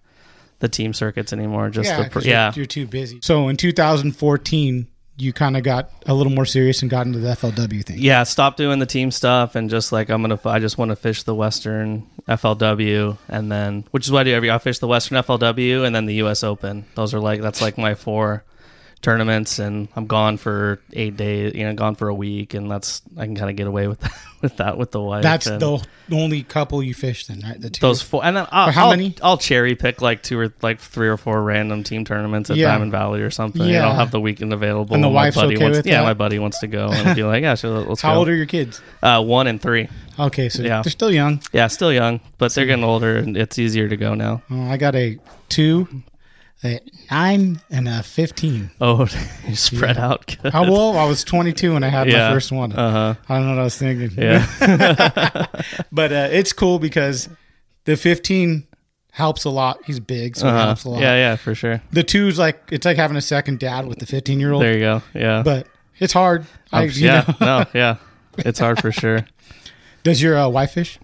[0.61, 1.69] the team circuits anymore.
[1.69, 3.19] Just yeah, the pr- 'cause you're, yeah you're too busy.
[3.21, 4.87] So in 2014,
[5.19, 7.97] you kind of got a little more serious and got into the FLW thing.
[7.99, 10.97] yeah stop doing the team stuff and just like I'm gonna I just want to
[10.97, 14.51] fish the Western FLW and then which is what I do every.
[14.51, 16.43] I fish the Western FLW and then the U.S.
[16.45, 16.85] Open.
[16.95, 18.45] Those are like that's like my four
[19.03, 23.03] tournaments and I'm gone for eight days you know gone for a week and that's
[23.17, 25.61] I can kind of get away with that with that with the wife That's and-
[25.61, 27.61] the only couple you fish then, right?
[27.61, 27.81] The two.
[27.81, 29.13] those four, and then I'll, how I'll, many?
[29.21, 32.69] I'll cherry pick like two or like three or four random team tournaments at Yeah.
[32.71, 33.63] Diamond Valley or something.
[33.63, 33.89] Yeah, Yeah.
[33.89, 34.95] I'll have the weekend available.
[34.95, 36.05] And the my wife's buddy okay wants, with Yeah, that?
[36.05, 38.13] my buddy wants to go and be like, yeah, sure, let's How go.
[38.13, 38.81] How old are your kids?
[39.03, 39.89] Uh, one and three.
[40.17, 40.81] Okay, so Yeah.
[40.83, 41.43] they're still young.
[41.53, 44.43] Yeah, still young, but they're getting older and it's easier to go now.
[44.49, 45.89] Oh, I got a two,
[46.67, 48.71] a nine, and a 15.
[48.81, 49.07] Oh,
[49.49, 50.37] you spread out.
[50.43, 50.53] Good.
[50.53, 50.97] How well?
[50.99, 52.29] I was 22 when I had Yeah.
[52.29, 52.73] my first one.
[52.73, 53.15] Uh huh.
[53.29, 54.11] I don't know what I was thinking.
[54.17, 54.45] Yeah.
[55.93, 57.29] but uh, it's cool because
[57.85, 58.67] the 15
[59.13, 59.79] helps a lot.
[59.87, 60.67] He's big, so Uh-huh.
[60.67, 61.01] helps a lot.
[61.01, 61.81] Yeah, yeah, for sure.
[61.93, 64.63] The two's like it's like having a second dad with the 15 year old.
[64.63, 65.03] There you go.
[65.15, 65.43] Yeah.
[65.43, 65.67] But
[65.99, 66.45] it's hard.
[66.73, 67.33] I, Um, you yeah.
[67.41, 67.65] no.
[67.73, 67.97] Yeah.
[68.39, 69.27] It's hard for sure.
[70.03, 70.99] Does your uh, wife fish?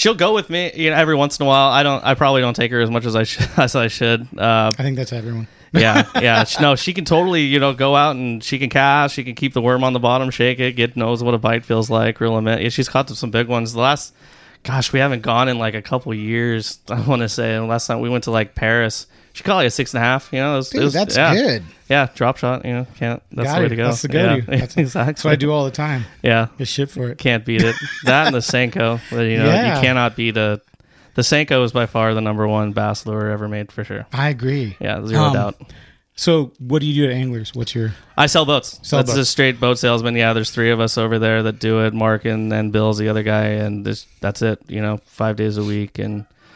[0.00, 1.68] She'll go with me, you know, every once in a while.
[1.68, 2.02] I don't.
[2.02, 3.50] I probably don't take her as much as I should.
[3.58, 4.22] As I should.
[4.34, 5.46] Uh, I think that's everyone.
[5.74, 6.46] yeah, yeah.
[6.62, 9.14] No, she can totally, you know, go out and she can cast.
[9.14, 11.66] She can keep the worm on the bottom, shake it, get knows what a bite
[11.66, 12.46] feels like, them.
[12.46, 13.74] Yeah, she's caught some big ones.
[13.74, 14.14] The last,
[14.62, 16.78] gosh, we haven't gone in like a couple years.
[16.88, 17.54] I want to say.
[17.54, 20.04] And last time we went to like Perris, she caught like a six and a
[20.04, 20.28] half.
[20.32, 21.34] You know, it was, it was- that's yeah.
[21.34, 21.62] good.
[21.88, 22.64] Yeah, drop shot.
[22.64, 23.20] You know, can't.
[23.32, 23.68] That's Got the way it.
[23.70, 23.84] to go.
[23.86, 24.34] That's the go-to.
[24.36, 25.06] Yeah, That's- exactly.
[25.12, 26.04] That's what I do all the time.
[26.22, 27.18] Yeah, Get shit for it.
[27.18, 27.74] can't beat it.
[28.04, 29.00] that and the Senko.
[29.10, 29.74] You know, Yeah.
[29.76, 30.60] you cannot beat a.
[31.14, 34.06] The Senko is by far the number one bass lure ever made for sure.
[34.12, 34.76] I agree.
[34.80, 35.60] Yeah, zero Um, doubt.
[36.14, 37.52] So, what do you do at Anglers?
[37.54, 38.78] What's your I sell boats.
[38.82, 39.20] Sell That's boats.
[39.20, 40.14] a straight boat salesman.
[40.14, 41.94] Yeah, there's three of us over there that do it.
[41.94, 44.60] Mark and, and Bill's the other guy, and this, that's it.
[44.68, 46.26] You know, five days a week, and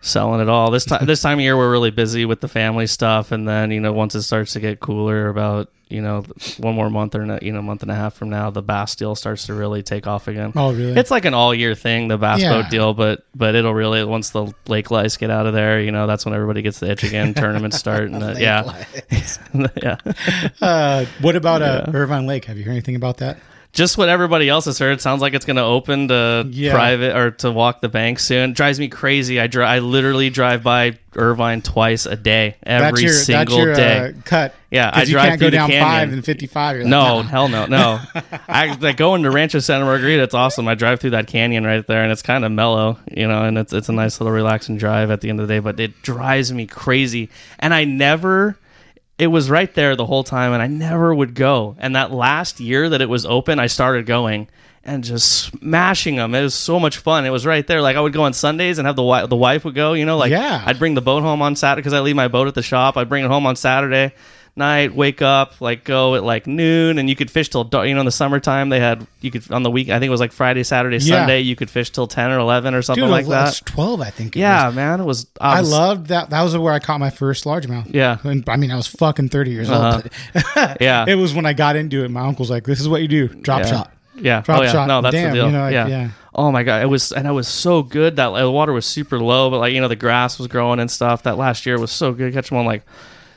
[0.00, 0.70] Selling it all.
[0.70, 3.70] This time, this time of year, we're really busy with the family stuff, and then
[3.70, 6.24] you know, once it starts to get cooler, about you know,
[6.58, 8.96] one more month or no- you know, month and a half from now, the bass
[8.96, 10.50] deal starts to really take off again.
[10.56, 10.98] Oh, really?
[10.98, 12.50] It's like an all year thing, the bass Yeah.
[12.62, 15.92] boat deal, but but it'll really once the lake lice get out of there, you
[15.92, 17.34] know, that's when everybody gets the itch again.
[17.34, 18.84] Tournaments start, and uh, yeah,
[19.82, 19.96] yeah.
[20.60, 22.46] uh, what about uh, Irvine Lake?
[22.46, 23.38] Have you heard anything about that?
[23.74, 25.00] Just what everybody else has heard.
[25.00, 26.72] Sounds like it's going to open to Yeah.
[26.72, 28.52] private or to walk the bank soon.
[28.52, 29.38] Drives me crazy.
[29.40, 33.74] I dri- I literally drive by Irvine twice a day, every your single that's your
[33.74, 33.98] day.
[33.98, 34.54] Uh, cut.
[34.70, 35.84] Yeah, I you drive can't through go the down canyon.
[35.88, 36.78] five and fifty five.
[36.78, 37.22] Like, No, nah.
[37.22, 38.00] hell no, no.
[38.48, 40.22] I like going to Rancho Santa Margarita.
[40.22, 40.66] It's awesome.
[40.68, 43.58] I drive through that canyon right there, and it's kind of mellow, you know, and
[43.58, 45.58] it's it's a nice little relaxing drive at the end of the day.
[45.60, 48.56] But it drives me crazy, and I never.
[49.16, 51.76] It was right there the whole time, and I never would go.
[51.78, 54.48] And that last year that it was open, I started going
[54.82, 56.34] and just smashing them.
[56.34, 57.24] It was so much fun.
[57.24, 57.80] It was right there.
[57.80, 59.92] Like I would go on Sundays and have the wife, the wife would go.
[59.94, 60.62] You know, like Yeah.
[60.66, 62.96] I'd bring the boat home on Saturday because I leave my boat at the shop.
[62.96, 64.12] I'd bring it home on Saturday
[64.56, 67.88] night, wake up, like go at like noon, and you could fish till dark.
[67.88, 69.88] You know, in the summertime they had you could on the week.
[69.88, 71.18] I think it was like Friday, Saturday, Yeah.
[71.20, 71.40] Sunday.
[71.40, 73.60] You could fish till ten or eleven or something Dude, like that.
[73.66, 74.36] twelve, I think.
[74.36, 74.76] it Yeah, was.
[74.76, 75.26] man, it was.
[75.40, 76.30] I was- loved that.
[76.30, 77.92] That was where I caught my first largemouth.
[77.92, 78.18] Yeah.
[78.24, 80.02] And, I mean, I was fucking thirty years Uh-huh.
[80.02, 80.44] old.
[80.54, 81.04] but Yeah.
[81.08, 82.10] it was when I got into it.
[82.10, 83.66] My uncle's like, "This is what you do: drop yeah.
[83.66, 84.40] shot." Yeah.
[84.42, 84.70] Drop oh yeah.
[84.72, 84.86] shot.
[84.86, 85.46] No, that's Damn, the deal.
[85.46, 85.86] you know, like, yeah.
[85.88, 86.08] yeah.
[86.36, 89.18] Oh my god, it was and it was so good that the water was super
[89.18, 91.24] low, but like you know the grass was growing and stuff.
[91.24, 92.32] That last year was so good.
[92.32, 92.84] Catch them on like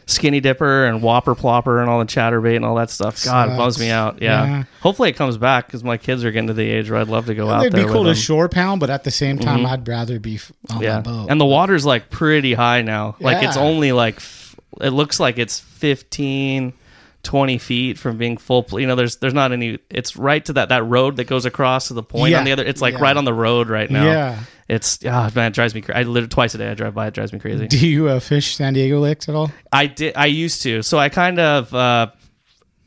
[0.08, 3.24] skinny dipper and whopper plopper and all the chatterbait and all that stuff.
[3.24, 4.22] God, it bums me out.
[4.22, 4.46] Yeah.
[4.46, 4.64] Yeah.
[4.82, 7.28] Hopefully it comes back because my kids are getting to the age where I'd love
[7.28, 7.86] to go out It'd there.
[7.86, 9.68] be cool to shore pound, but at the same time, mm-hmm.
[9.68, 10.40] I'd rather be
[10.70, 11.28] on yeah my boat.
[11.30, 15.38] and the water's like pretty high now like it's only like f- it looks like
[15.38, 16.74] it's 15
[17.24, 20.54] 20 feet from being full pl- you know there's there's not any it's right to
[20.54, 22.40] that that road that goes across to the point Yeah.
[22.40, 23.02] on the other it's like Yeah.
[23.02, 24.40] right on the road right now Yeah.
[24.70, 27.08] it's ah man it drives me crazy i literally twice a day i drive by
[27.08, 29.52] it drives me crazy do you uh, fish San Diego lakes at all?
[29.74, 30.16] I did.
[30.16, 30.82] I used to.
[30.84, 32.08] So I kind of uh,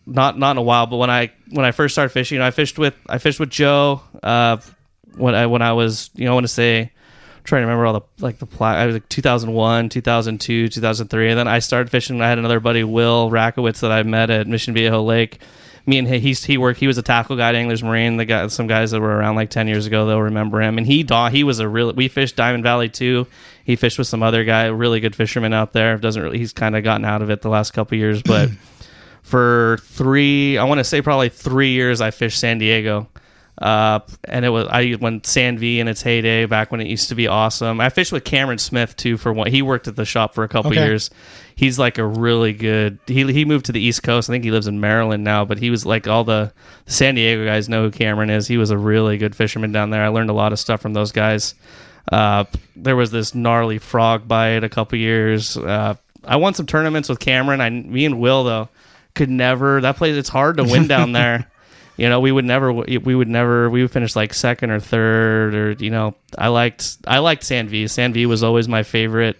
[0.06, 2.46] not not in a while, but when I when I first started fishing, you know,
[2.46, 4.00] I fished with I fished with Joe.
[4.22, 4.56] Uh,
[5.16, 6.92] when I when I was you know I want to say
[7.44, 11.38] trying to remember all the like the pla- I was like 2001, 2002, 2003, and
[11.38, 12.20] then I started fishing.
[12.20, 15.40] I had another buddy Will Rakowitz that I met at Mission Viejo Lake.
[15.86, 16.78] Me and he he's, he worked.
[16.78, 18.16] He was a tackle guide, at Anglers Marine.
[18.18, 20.78] The guy, some guys that were around like ten years ago, they'll remember him.
[20.78, 21.92] And he daw- he was a real.
[21.92, 23.26] We fished Diamond Valley too.
[23.64, 25.96] He fished with some other guy, really good fisherman out there.
[25.96, 26.38] Doesn't really.
[26.38, 28.50] He's kind of gotten out of it the last couple years, but
[29.22, 33.08] for three, I want to say probably three years, I fished San Diego.
[33.60, 37.10] Uh, and it was I when San V in its heyday back when it used
[37.10, 37.78] to be awesome.
[37.80, 39.48] I fished with Cameron Smith too for one.
[39.48, 40.82] He worked at the shop for a couple Okay.
[40.82, 41.10] years.
[41.56, 42.98] He's like a really good.
[43.06, 44.30] He he moved to the East Coast.
[44.30, 45.44] I think he lives in Maryland now.
[45.44, 46.54] But he was like all the,
[46.86, 48.46] the San Diego guys know who Cameron is.
[48.48, 50.02] He was a really good fisherman down there.
[50.02, 51.54] I learned a lot of stuff from those guys.
[52.10, 52.44] Uh,
[52.76, 55.58] there was this gnarly frog bite a couple years.
[55.58, 57.60] Uh, I won some tournaments with Cameron.
[57.60, 58.70] I me and Will though
[59.14, 59.82] could never.
[59.82, 61.46] That place it's hard to win down there.
[62.00, 65.54] You know, we would never, we would never, we would finish like second or third,
[65.54, 67.88] or you know, I liked, I liked San V.
[67.88, 69.36] San V was always my favorite.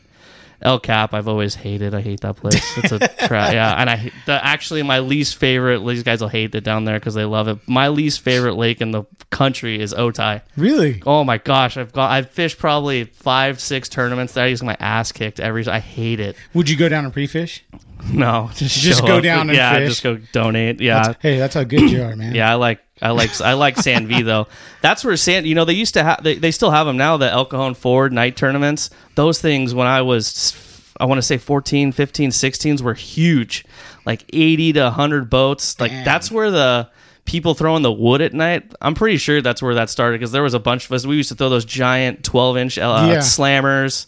[0.61, 1.95] El Cap, I've always hated.
[1.95, 2.63] I hate that place.
[2.77, 3.55] It's a trap.
[3.55, 5.79] Yeah, and I the, actually my least favorite.
[5.87, 7.67] These guys will hate it down there because they love it.
[7.67, 10.43] My least favorite lake in the country is Otay.
[10.59, 11.03] Really?
[11.07, 14.45] Oh my gosh, I've got I've fished probably five, six tournaments there.
[14.45, 15.67] I used my ass kicked every.
[15.67, 16.37] I hate it.
[16.53, 17.65] Would you go down and pre-fish?
[18.13, 19.23] No, just Just go up.
[19.23, 19.89] down and yeah, fish.
[19.89, 20.81] just go donate.
[20.81, 22.35] Yeah, That's- hey, that's how good you are, man.
[22.35, 24.47] yeah, I like I like I like San V though.
[24.83, 25.45] That's where San.
[25.47, 27.17] You know, they used to have they, they still have them now.
[27.17, 28.91] The El Cajon Ford night tournaments.
[29.15, 30.55] Those things when I was
[30.99, 33.65] I want to say 14, 15, 16s were huge,
[34.05, 35.81] like 80 to 100 boats.
[35.81, 36.05] Like Damn.
[36.05, 36.91] that's where the
[37.25, 38.71] people throwing the wood at night.
[38.83, 41.07] I'm pretty sure that's where that started because there was a bunch of us.
[41.07, 43.17] We used to throw those giant 12 inch uh, Yeah.
[43.19, 44.07] slammers.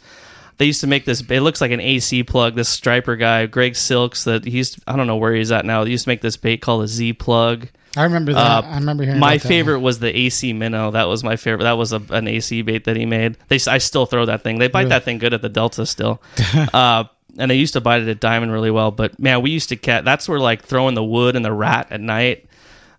[0.58, 1.22] They used to make this.
[1.28, 2.54] It looks like an AC plug.
[2.54, 5.84] This striper guy, Greg Silks, that he's I don't know where he's at now.
[5.84, 7.68] He used to make this bait called a Z plug.
[7.96, 8.64] I remember that.
[8.64, 10.92] Uh, I remember hearing my favorite was the AC minnow.
[10.92, 11.64] That was my favorite.
[11.64, 13.36] That was a, an AC bait that he made.
[13.48, 14.58] They I still throw that thing.
[14.58, 14.88] They bite Really?
[14.90, 16.22] that thing good at the Delta still.
[16.72, 17.04] uh,
[17.38, 18.90] and they used to bite it at Diamond really well.
[18.90, 20.04] But man, we used to catch.
[20.04, 22.46] That's where like throwing the wood and the rat at night.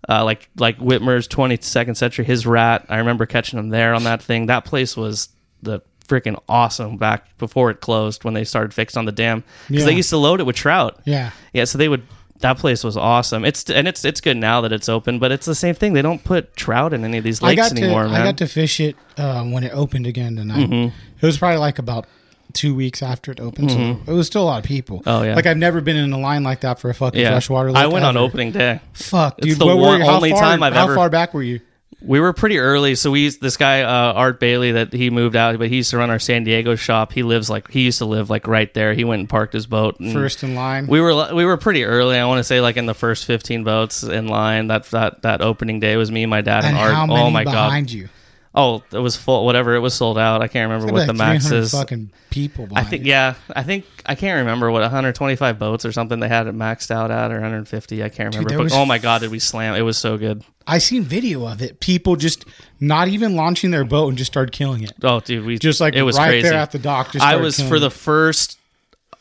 [0.07, 2.85] Uh, like like Whitmer's 22nd century, his rat.
[2.89, 4.47] I remember catching him there on that thing.
[4.47, 5.29] That place was
[5.61, 9.85] the freaking awesome back before it closed when they started fixed on the dam because
[9.85, 10.99] they used to load it with trout.
[11.05, 11.31] Yeah.
[11.53, 12.03] Yeah, so they would.
[12.39, 13.45] That place was awesome.
[13.45, 15.93] It's and it's it's good now that it's open, but it's the same thing.
[15.93, 18.47] They don't put trout in any of these I lakes to anymore, I got to
[18.47, 20.69] fish it um, when it opened again tonight.
[20.69, 20.95] Mm-hmm.
[21.21, 22.05] It was probably like about
[22.51, 25.01] two weeks after it opened, so it was still a lot of people.
[25.07, 25.35] Oh, yeah.
[25.35, 27.71] like I've never been in a line like that for a fucking yeah, freshwater.
[27.71, 28.81] Lake I went on opening day.
[28.91, 29.59] Fuck, It's dude.
[29.59, 31.61] the what were how only far, time I've how ever- far back were you?
[32.03, 35.35] We were pretty early, so we used, this guy uh, Art Bailey that he moved
[35.35, 37.13] out, but he used to run our San Diego shop.
[37.13, 38.93] He lives like he used to live like right there.
[38.93, 39.99] He went and parked his boat.
[39.99, 40.87] and First in line.
[40.87, 42.17] We were we were pretty early.
[42.17, 44.67] I want to say like in the first fifteen boats in line.
[44.67, 47.09] That that that opening day was me, my dad, and, and Art.
[47.09, 47.67] oh my god!
[47.67, 48.09] behind you?
[48.55, 49.45] Oh, it was full.
[49.45, 50.43] Whatever, it was sold out.
[50.43, 51.71] I can't remember what the max is.
[51.71, 52.67] Fucking people.
[52.75, 53.33] I think yeah.
[53.55, 57.09] I think I can't remember what 125 boats or something they had it maxed out
[57.09, 58.03] at or 150.
[58.03, 58.49] I can't remember.
[58.49, 59.73] there but was- oh my god, did we slam?
[59.73, 60.43] It was so good.
[60.67, 61.79] I seen video of it.
[61.79, 62.45] People just
[62.79, 64.93] not even launching their boat and just started killing it.
[65.01, 66.47] Oh, dude, we Just like it was right crazy.
[66.49, 67.11] there at the dock.
[67.11, 68.59] Just I was for the first,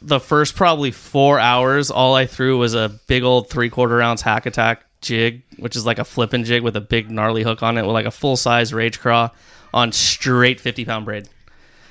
[0.03, 1.91] the first probably four hours.
[1.91, 5.85] All I threw was a big old three quarter ounce hack attack jig, which is
[5.85, 8.37] like a flipping jig with a big gnarly hook on it, with like a full
[8.37, 9.31] size rage craw
[9.75, 11.29] on straight 50 pound braid.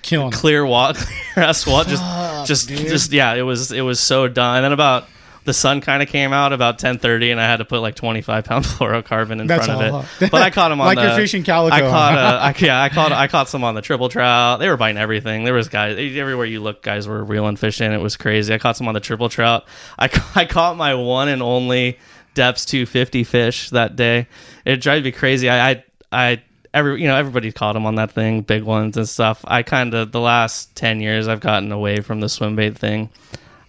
[0.02, 0.32] killing.
[0.32, 1.00] clear water,
[1.34, 1.90] clear ass water.
[1.90, 3.34] Just, just, just, yeah.
[3.34, 4.58] It was, it was so done.
[4.58, 5.08] And then about
[5.44, 7.96] the sun kind of came out about ten thirty, and I had to put like
[7.96, 10.30] twenty five pound fluorocarbon in That's front of it.
[10.32, 11.76] But I caught them on Like the, you're fishing calico.
[11.76, 14.60] I caught, uh, I, yeah, I caught, I caught some on the triple trout.
[14.60, 15.44] They were biting everything.
[15.44, 16.84] There was guys everywhere you look.
[16.84, 17.92] Guys were reeling fish in.
[17.92, 18.54] It was crazy.
[18.54, 19.66] I caught some on the triple trout.
[19.98, 21.98] I, I caught my one and only
[22.34, 24.28] depths 250 fish that day.
[24.66, 25.50] It drives me crazy.
[25.50, 29.08] I, I, I every you know everybody caught them on that thing, big ones and
[29.08, 29.44] stuff.
[29.48, 33.10] I kind of the last ten years I've gotten away from the swim bait thing.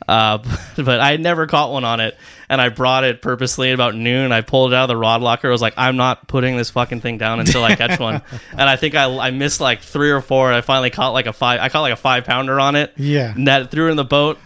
[0.09, 0.38] Uh,
[0.77, 2.16] but I had never caught one on it,
[2.48, 4.33] and I brought it purposely at about noon.
[4.33, 5.48] I pulled it out of the rod locker.
[5.48, 8.22] I was like, I'm not putting this fucking thing down until I catch one.
[8.51, 10.48] and I think I, I missed like three or four.
[10.48, 11.61] And I finally caught like a five.
[11.61, 12.92] I caught like a five pounder on it.
[12.96, 13.33] Yeah.
[13.35, 14.38] and that threw it in the boat,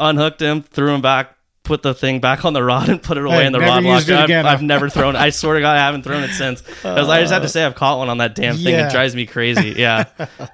[0.00, 1.33] unhooked him, threw him back.
[1.64, 3.82] Put the thing back on the rod and put it away Hey, in the rod
[3.84, 4.12] locker.
[4.14, 5.16] I've, I've never thrown.
[5.16, 6.60] I swear to God, I haven't thrown it since.
[6.82, 8.74] 'Cause I just have to say I've caught one on that damn thing.
[8.74, 8.88] Yeah.
[8.88, 9.70] It drives me crazy.
[9.78, 10.04] Yeah,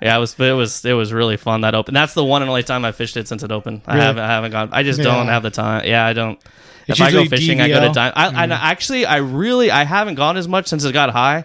[0.01, 0.17] yeah.
[0.17, 1.95] It was it was it was really fun that open.
[1.95, 3.83] That's the one and only time I fished it since it opened.
[3.87, 4.69] I haven't I haven't gone.
[4.73, 5.07] I just Yeah.
[5.07, 5.85] don't have the time.
[5.85, 6.39] Yeah, I don't.
[6.87, 7.95] It's if I go fishing, I go to DVL.
[7.95, 8.13] dime.
[8.15, 11.45] I, I actually I really I haven't gone as much since it got high,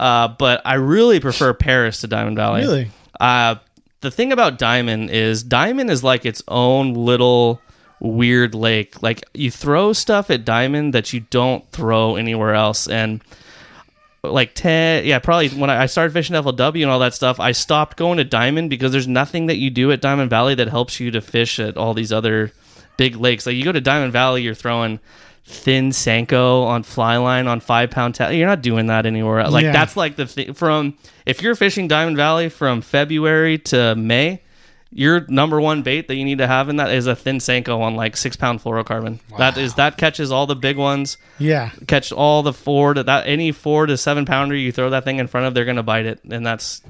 [0.00, 2.62] uh, but I really prefer Perris to Diamond Valley.
[2.62, 2.90] Really?
[3.20, 3.56] Uh,
[4.00, 7.60] the thing about Diamond is Diamond is like its own little
[8.02, 9.02] weird lake.
[9.02, 13.22] Like you throw stuff at Diamond that you don't throw anywhere else, and
[14.24, 17.96] like 10 yeah probably when I started fishing FLW and all that stuff I stopped
[17.96, 21.10] going to Diamond because there's nothing that you do at Diamond Valley that helps you
[21.10, 22.52] to fish at all these other
[22.96, 25.00] big lakes like you go to Diamond Valley you're throwing
[25.44, 29.64] thin Senko on fly line on five pound tail you're not doing that anywhere like
[29.64, 29.72] Yeah.
[29.72, 30.94] that's like the thing from
[31.26, 34.40] if you're fishing Diamond Valley from February to May
[34.94, 37.80] your number one bait that you need to have in that is a thin Senko
[37.80, 41.70] on like six pound fluorocarbon that is that catches all the big ones Yeah.
[41.86, 45.18] catch all the four to that any four to seven pounder you throw that thing
[45.18, 46.82] in front of, they're gonna bite it, and that's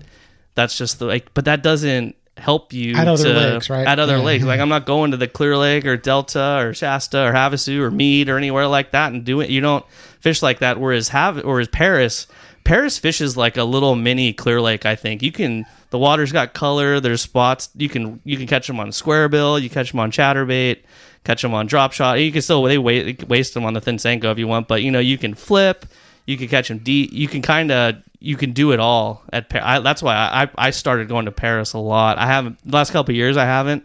[0.54, 1.32] that's just the like.
[1.32, 3.86] But that doesn't help you At other to- lakes, right?
[3.86, 6.74] At other Yeah, lakes, like I'm not going to the Clear Lake or Delta or
[6.74, 9.48] Shasta or Havasu or Mead or anywhere like that and do it.
[9.50, 9.84] You don't
[10.20, 10.78] fish like that.
[10.80, 12.26] Whereas have whereas Perris,
[12.64, 14.84] Perris fishes like a little mini Clear Lake.
[14.86, 15.64] I think you can.
[15.92, 16.98] The water's got color.
[16.98, 19.58] There's spots you can you can catch them on square bill.
[19.58, 20.80] You catch them on chatterbait.
[21.24, 22.18] Catch them on drop shot.
[22.18, 24.82] You can still they waste, waste them on the thin Senko if you want, but
[24.82, 25.86] you know you can flip.
[26.26, 27.12] You can catch them deep.
[27.12, 29.48] You can kind of you can do it all at.
[29.50, 32.18] Pa- I, that's why I I started going to Perris a lot.
[32.18, 33.36] I haven't the last couple of years.
[33.36, 33.84] I haven't,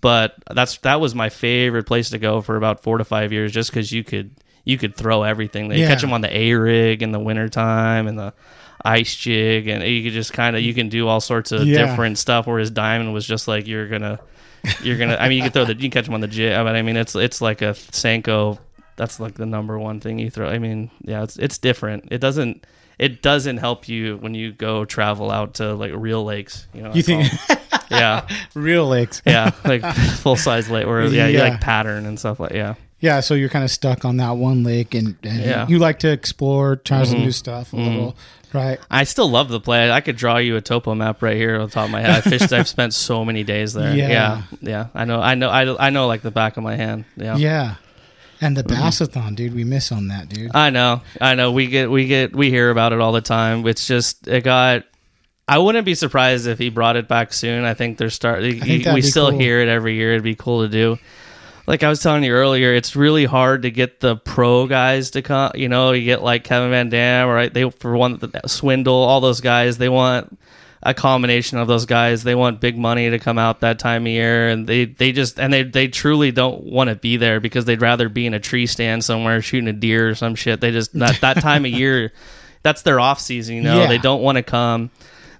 [0.00, 3.52] but that's that was my favorite place to go for about four to five years,
[3.52, 4.30] just because you could
[4.64, 5.72] you could throw everything.
[5.72, 5.88] You Yeah.
[5.88, 8.34] catch them on the A rig in the wintertime and the
[8.84, 11.86] ice jig, and you could just kind of you can do all sorts of Yeah.
[11.86, 12.46] different stuff.
[12.46, 14.18] Whereas Diamond was just like you're gonna
[14.82, 15.16] you're gonna.
[15.18, 16.82] I mean, you can throw the you can catch them on the jig, but I
[16.82, 18.58] mean it's it's like a Senko.
[18.96, 20.48] That's like the number one thing you throw.
[20.48, 22.08] I mean, yeah, it's it's different.
[22.10, 22.66] It doesn't
[22.98, 26.66] it doesn't help you when you go travel out to like real lakes.
[26.74, 27.30] You know, You think
[27.90, 29.22] yeah, real lakes?
[29.24, 29.84] yeah, like
[30.16, 31.48] full size lake, or yeah, you Yeah.
[31.50, 32.74] like pattern and stuff like yeah.
[33.00, 35.62] Yeah, so you're kind of stuck on that one lake, and, and Yeah.
[35.62, 35.70] Mm-hmm.
[35.72, 38.16] you like to explore, try some new stuff a little,
[38.52, 38.78] right?
[38.90, 39.90] I still love the play.
[39.90, 42.10] I could draw you a topo map right here on the top of my head.
[42.10, 42.52] I fished.
[42.52, 43.94] I've spent so many days there.
[43.94, 44.08] Yeah.
[44.08, 44.86] Yeah, yeah.
[44.94, 45.20] I know.
[45.20, 45.48] I know.
[45.50, 47.04] I, I know like the back of my hand.
[47.16, 47.36] Yeah.
[47.36, 47.74] Yeah,
[48.40, 48.82] and the Mm-hmm.
[48.82, 50.50] Bassathon, dude, we miss on that, dude.
[50.54, 51.02] I know.
[51.20, 51.52] I know.
[51.52, 51.90] We get.
[51.90, 52.34] We get.
[52.34, 53.66] We hear about it all the time.
[53.66, 54.84] It's just it got.
[55.50, 57.64] I wouldn't be surprised if he brought it back soon.
[57.64, 58.60] I think they're starting.
[58.60, 59.38] think We still cool.
[59.40, 60.12] hear it every year.
[60.12, 60.98] It'd be cool to do.
[61.68, 65.20] Like I was telling you earlier, it's really hard to get the pro guys to
[65.22, 65.52] come.
[65.54, 67.52] You know, you get like Kevin Van Dam, right?
[67.52, 69.76] They for one, Swindle, all those guys.
[69.76, 70.38] They want
[70.82, 72.22] a combination of those guys.
[72.22, 75.38] They want big money to come out that time of year, and they they just
[75.38, 78.40] and they they truly don't want to be there because they'd rather be in a
[78.40, 80.62] tree stand somewhere shooting a deer or some shit.
[80.62, 82.12] They just that that time of year,
[82.62, 83.56] that's their off season.
[83.56, 83.88] You know, Yeah.
[83.88, 84.90] they don't want to come.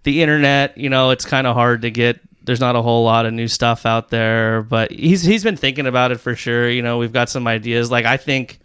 [0.02, 2.20] The internet, you know, it's kind of hard to get.
[2.48, 5.86] There's not a whole lot of new stuff out there, but he's he's been thinking
[5.86, 6.68] about it for sure.
[6.68, 7.90] You know, we've got some ideas.
[7.92, 8.58] Like I think.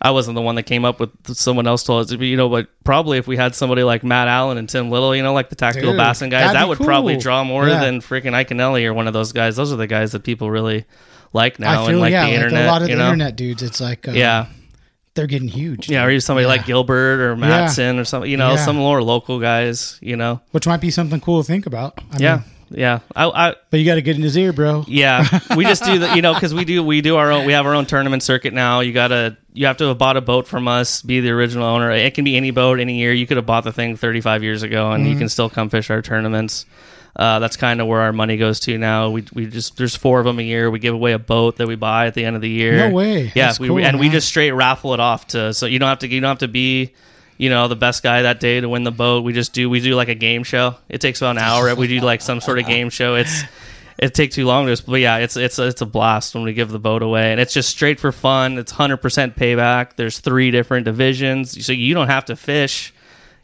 [0.00, 2.48] I wasn't the one that came up with someone else told us, but you know,
[2.48, 5.48] but probably if we had somebody like Matt Allen and Tim Little, you know, like
[5.48, 7.80] the tactical Dude, bassin guys, that would probably draw more Yeah.
[7.80, 9.56] than freaking Iaconelli or one of those guys.
[9.56, 10.84] Those are the guys that people really
[11.32, 12.52] like now I feel and like yeah, the internet.
[12.60, 13.04] like a lot of the know?
[13.06, 13.60] internet dudes.
[13.64, 14.46] It's like uh, Yeah,
[15.14, 15.90] they're getting huge.
[15.90, 18.30] Yeah, or even somebody like Gilbert or Matson or something.
[18.30, 18.64] You know, Yeah.
[18.64, 19.98] some more local guys.
[20.00, 20.40] You know.
[20.52, 21.98] which might be something cool to think about.
[22.12, 23.00] I Yeah, mean, yeah.
[23.14, 24.84] I, I but you got to get in his ear, bro.
[24.88, 25.24] Yeah,
[25.56, 27.66] we just do the you know because we do we do our own we have
[27.66, 28.80] our own tournament circuit now.
[28.80, 31.90] You gotta you have to have bought a boat from us, be the original owner.
[31.90, 33.12] It can be any boat, any year.
[33.12, 35.18] You could have bought the thing 35 years ago, and you Mm-hmm.
[35.20, 36.66] can still come fish our tournaments.
[37.16, 39.10] Uh, that's kind of where our money goes to now.
[39.10, 40.70] We, we just there's four of them a year.
[40.70, 42.88] We give away a boat that we buy at the end of the year.
[42.90, 43.32] No way.
[43.34, 45.98] Yeah, we, cool, and we just straight raffle it off to so you don't have
[46.00, 46.92] to you don't have to be
[47.38, 49.24] you know the best guy that day to win the boat.
[49.24, 50.74] We just do we do like a game show.
[50.88, 51.74] It takes about an hour.
[51.74, 53.14] We do like some sort of game show.
[53.14, 53.44] It's
[53.98, 56.52] it takes too long to just, but yeah, it's it's it's a blast when we
[56.52, 58.58] give the boat away, and it's just straight for fun.
[58.58, 59.96] It's hundred percent payback.
[59.96, 62.92] There's three different divisions, so you don't have to fish.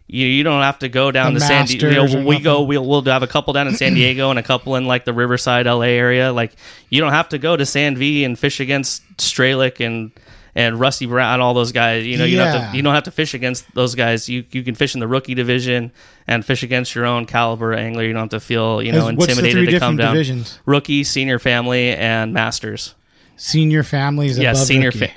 [0.07, 2.03] You, you don't have to go down The to San Diego.
[2.03, 2.63] Masters or we go.
[2.63, 5.15] We'll we'll have a couple down in San Diego and a couple in like the
[5.15, 6.33] Riverside, LA area.
[6.33, 6.53] Like
[6.91, 10.13] you don't have to go to San V and fish against Stralick and
[10.55, 12.07] and Rusty Brown, all those guys.
[12.07, 14.29] You know, you don't have to you don't have to fish against those guys.
[14.29, 15.93] You you can fish in the rookie division
[16.27, 18.05] and fish against your own caliber angler.
[18.05, 20.13] You don't have to feel you know the intimidated to come down.
[20.15, 20.59] divisions?
[20.67, 22.95] Rookie, senior, family, and masters.
[23.37, 24.39] Senior families.
[24.39, 25.11] Yeah, above senior, fa-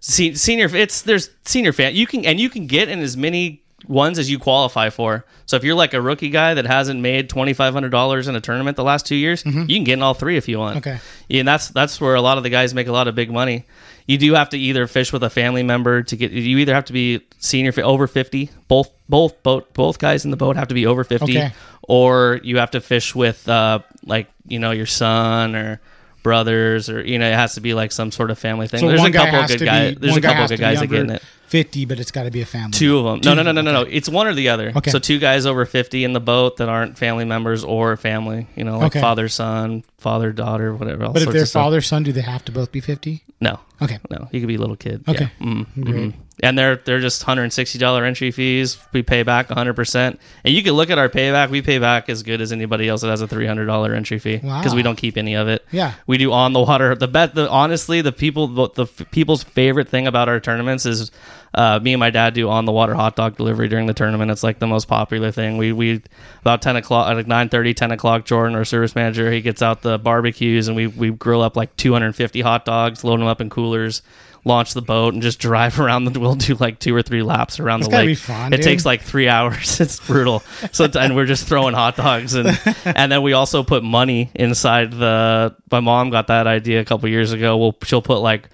[0.00, 0.66] se- senior.
[0.74, 1.94] It's there's senior fan.
[1.94, 5.24] You can and you can get in as many ones as you qualify for.
[5.46, 8.36] So if you're like a rookie guy that hasn't made twenty five hundred dollars in
[8.36, 10.78] a tournament the last two years, you can get in all three if you want.
[10.78, 10.88] Mm-hmm.
[10.90, 11.00] Okay.
[11.28, 13.30] Yeah, and that's that's where a lot of the guys make a lot of big
[13.30, 13.64] money.
[14.06, 16.32] You do have to either fish with a family member to get.
[16.32, 18.50] You either have to be senior over fifty.
[18.68, 21.52] Both both boat both guys in the boat have to be over fifty, Okay.
[21.82, 25.80] or you have to fish with uh like you know your son or
[26.22, 28.80] brothers or you know it has to be like some sort of family thing.
[28.80, 29.94] So there's a couple of good guys.
[29.94, 31.22] be- There's a couple of good guys that get in it.
[31.46, 32.70] Fifty, but it's got to be a family.
[32.70, 33.20] Two of them.
[33.24, 33.80] No, no, no, no, no, no.
[33.82, 33.90] okay.
[33.92, 34.72] It's one or the other.
[34.74, 34.90] Okay.
[34.90, 38.46] So two guys over fifty in the boat that aren't family members or family.
[38.56, 39.00] You know, like Okay.
[39.02, 41.04] father son, father daughter, whatever.
[41.04, 41.62] All But if sorts they're of stuff.
[41.64, 43.22] father son, do they have to both be fifty?
[43.40, 43.98] no, Okay.
[44.10, 45.02] no, you could be a little kid.
[45.08, 45.30] Okay.
[45.40, 45.46] Yeah.
[45.46, 45.94] Mm, Great.
[45.96, 46.14] mhm.
[46.42, 48.76] And they're they're just hundred and sixty dollar entry fees.
[48.92, 51.50] We pay back hundred percent, and you can look at our payback.
[51.50, 54.18] We pay back as good as anybody else that has a three hundred dollar entry
[54.18, 54.74] fee because Wow.
[54.76, 55.64] we don't keep any of it.
[55.70, 55.92] Yeah.
[56.06, 56.94] we do on the water.
[56.96, 60.84] The bet, the honestly, the people, the, the f- people's favorite thing about our tournaments
[60.86, 61.10] is
[61.54, 64.30] uh, me and my dad do on the water hot dog delivery during the tournament.
[64.30, 65.58] It's like the most popular thing.
[65.58, 66.02] We we
[66.40, 68.24] about ten o'clock, like 9:30, 10 o'clock.
[68.24, 71.74] Jordan, our service manager, he gets out the barbecues and we we grill up like
[71.76, 74.02] two hundred and fifty hot dogs, load them up in coolers.
[74.44, 76.18] Launch the boat and just drive around the.
[76.18, 78.06] We'll do like two or three laps around That's the lake.
[78.08, 78.64] be fun, it dude.
[78.64, 79.78] takes like three hours.
[79.78, 80.42] It's brutal.
[80.72, 82.48] So and we're just throwing hot dogs and
[82.84, 85.54] and then we also put money inside the.
[85.70, 87.56] My mom got that idea a couple years ago.
[87.56, 88.48] We'll she'll put like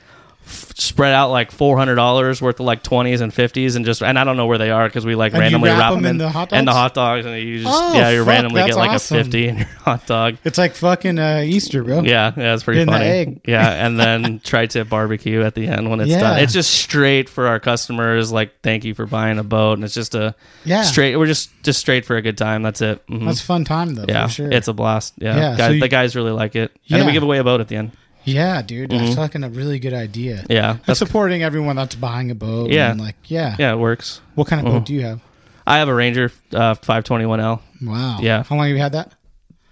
[0.49, 4.03] f- spread out like four hundred dollars worth of like twenties and fifties and just
[4.03, 5.92] and I don't know where they are because we like And you randomly wrap wrap
[5.94, 6.78] them in the hot and the dogs?
[6.78, 9.16] hot dogs and you just Oh, yeah you fuck, randomly that's get like awesome.
[9.18, 10.36] a fifty in your hot dog.
[10.44, 12.03] It's like fucking uh, Easter, bro.
[12.03, 13.05] Yeah, yeah, it's pretty In the funny.
[13.05, 13.40] egg.
[13.46, 16.20] Yeah, and then tri-tip barbecue at the end when it's Yeah.
[16.20, 16.38] done.
[16.40, 18.32] It's just straight for our customers.
[18.32, 20.34] Like, thank you for buying a boat, and it's just a
[20.64, 20.82] Yeah.
[20.82, 21.16] straight.
[21.16, 22.62] We're just just straight for a good time.
[22.62, 23.07] That's it.
[23.09, 23.26] Mhm.
[23.26, 24.05] That's a fun time though.
[24.09, 24.51] yeah, for sure.
[24.51, 25.14] it's a blast.
[25.18, 27.38] Yeah, Yeah, Guys, so you- the guys really like it, and then we give away
[27.38, 27.92] a boat at the end.
[28.24, 28.90] Yeah, dude.
[28.90, 30.36] That's fucking a really good idea.
[30.38, 30.52] Mm-hmm.
[30.52, 32.70] Yeah, And that's supporting everyone that's buying a boat.
[32.70, 32.90] Yeah.
[32.90, 33.56] And like, yeah.
[33.58, 34.20] yeah, it works.
[34.34, 34.76] What kind of Mhm.
[34.78, 35.20] boat do you have?
[35.66, 37.60] I have a Ranger uh, 521L.
[37.82, 38.18] Wow.
[38.20, 38.42] Yeah.
[38.42, 39.12] How long have you had that?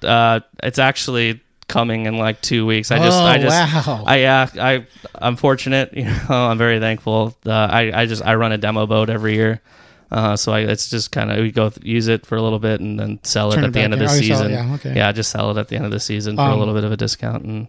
[0.03, 2.91] Uh, it's actually coming in like two weeks.
[2.93, 4.05] I just, Oh, I just, wow.
[4.07, 5.93] I yeah, I I'm fortunate.
[5.97, 7.35] You know, I'm very thankful.
[7.45, 9.61] Uh, I I just I run a demo boat every year.
[10.13, 12.61] Uh, so I, it's just kind of we go th- use it for a little
[12.61, 14.05] bit and then sell it Turn at it the end of the.
[14.05, 14.53] Oh, season.
[14.53, 15.13] it, yeah, okay.
[15.13, 16.93] just sell it at the end of the season for a Um, little bit of
[16.93, 17.43] a discount.
[17.45, 17.67] And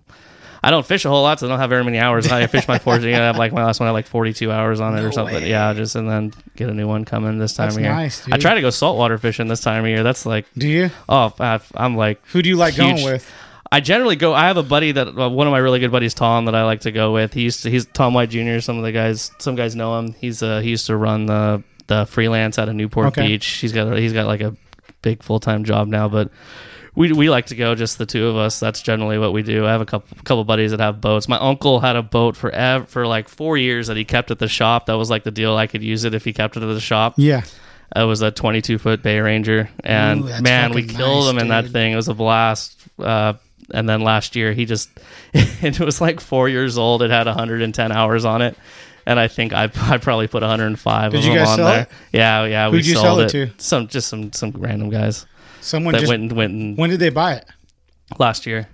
[0.68, 2.28] I don't fish a whole lot, so I don't have very many hours.
[2.30, 3.08] I fish my 14.
[3.14, 5.46] I have like my last one, I had like 42 hours on it or something.
[5.46, 7.94] Yeah, just and then get a new one coming this time That's of year.
[7.94, 10.04] nice, I try to go saltwater fishing this time of year.
[10.04, 10.90] That's like Do you?
[11.08, 12.98] oh, I- I'm like Who do you like Huge.
[12.98, 13.32] going with?
[13.72, 14.34] I generally go.
[14.34, 16.64] I have a buddy that uh, one of my really good buddies, Tom, that I
[16.64, 17.34] like to go with.
[17.34, 17.70] He used to.
[17.70, 18.60] He's Tom White Jr.
[18.60, 20.14] Some of the guys, some guys know him.
[20.14, 23.28] He's uh, he used to run the the freelance out of Newport Okay.
[23.28, 23.46] Beach.
[23.46, 24.56] He's got he's got like a
[25.02, 26.30] big full time job now, but.
[26.98, 28.60] We, we like to go just the two of us.
[28.60, 29.68] That's generally what we do.
[29.68, 31.28] I have a couple couple buddies that have boats.
[31.28, 34.40] My uncle had a boat for ev- for like four years that he kept at
[34.40, 34.88] the shop.
[34.88, 35.56] That was like the deal.
[35.56, 37.14] I could use it if he kept it at the shop.
[37.18, 37.44] Yeah.
[37.96, 41.48] It was a 22 foot Bay Ranger, and Ooh, man, we killed nice, him in
[41.50, 41.94] that thing.
[41.94, 42.82] It was a blast.
[42.98, 43.34] Uh,
[43.72, 44.90] and then last year, he just
[45.34, 47.04] it was like four years old.
[47.04, 48.58] It had 110 hours on it,
[49.06, 51.68] and I think I I probably put 105 Did of you them guys on sell
[51.68, 51.82] there.
[51.84, 51.90] it?
[52.12, 53.64] Yeah, yeah, we Who'd you sold sell it, it to?
[53.64, 55.28] Some just some some random guys
[55.62, 56.10] Someone that just.
[56.10, 57.46] went and went and when did they buy it?
[58.18, 58.68] last year.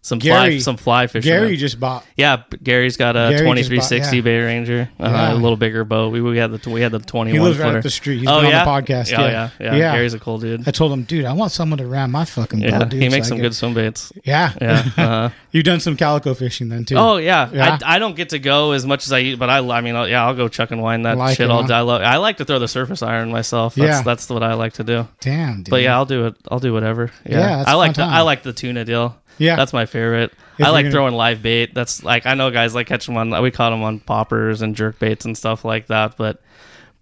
[0.00, 1.30] Some Gary- fly, some fly fishing.
[1.30, 2.04] Gary just bought.
[2.16, 5.32] yeah, Gary's got a Gary twenty three sixty bought- Bay Ranger, uh, Yeah.
[5.32, 6.12] a little bigger boat.
[6.12, 7.78] We, we had the we had the twenty He lives right footer.
[7.78, 8.18] up the street.
[8.20, 9.30] He's oh been on the yeah, podcast, Oh yeah.
[9.30, 9.74] yeah, yeah.
[9.76, 9.92] Yeah.
[9.94, 10.66] Gary's a cool dude.
[10.66, 13.02] I told him, dude, I want someone to ram my fucking boat, dude.
[13.02, 14.12] he makes I some good swim baits.
[14.24, 14.82] Yeah, Yeah.
[14.96, 15.30] Uh-huh.
[15.52, 16.96] You've done some calico fishing then too.
[16.96, 17.78] Oh yeah, Yeah?
[17.84, 19.94] I, I don't get to go as much as I eat, but I I mean
[19.94, 21.72] I'll, yeah I'll go chuck and wind that Like shit it, all huh?
[21.74, 23.74] I love I like to throw the surface iron myself.
[23.74, 24.02] That's, Yeah.
[24.02, 25.06] that's what I like to do.
[25.20, 25.70] damn, dude.
[25.70, 26.36] But yeah, I'll do it.
[26.50, 27.10] I'll do whatever.
[27.26, 28.14] Yeah, Yeah, I like fun the time.
[28.14, 29.16] I like the tuna deal.
[29.38, 29.56] Yeah.
[29.56, 30.32] that's my favorite.
[30.58, 31.74] If I like you're gonna- throwing live bait.
[31.74, 33.30] That's like I know guys like catching one.
[33.42, 36.16] We caught them on poppers and jerk baits and stuff like that.
[36.16, 36.40] But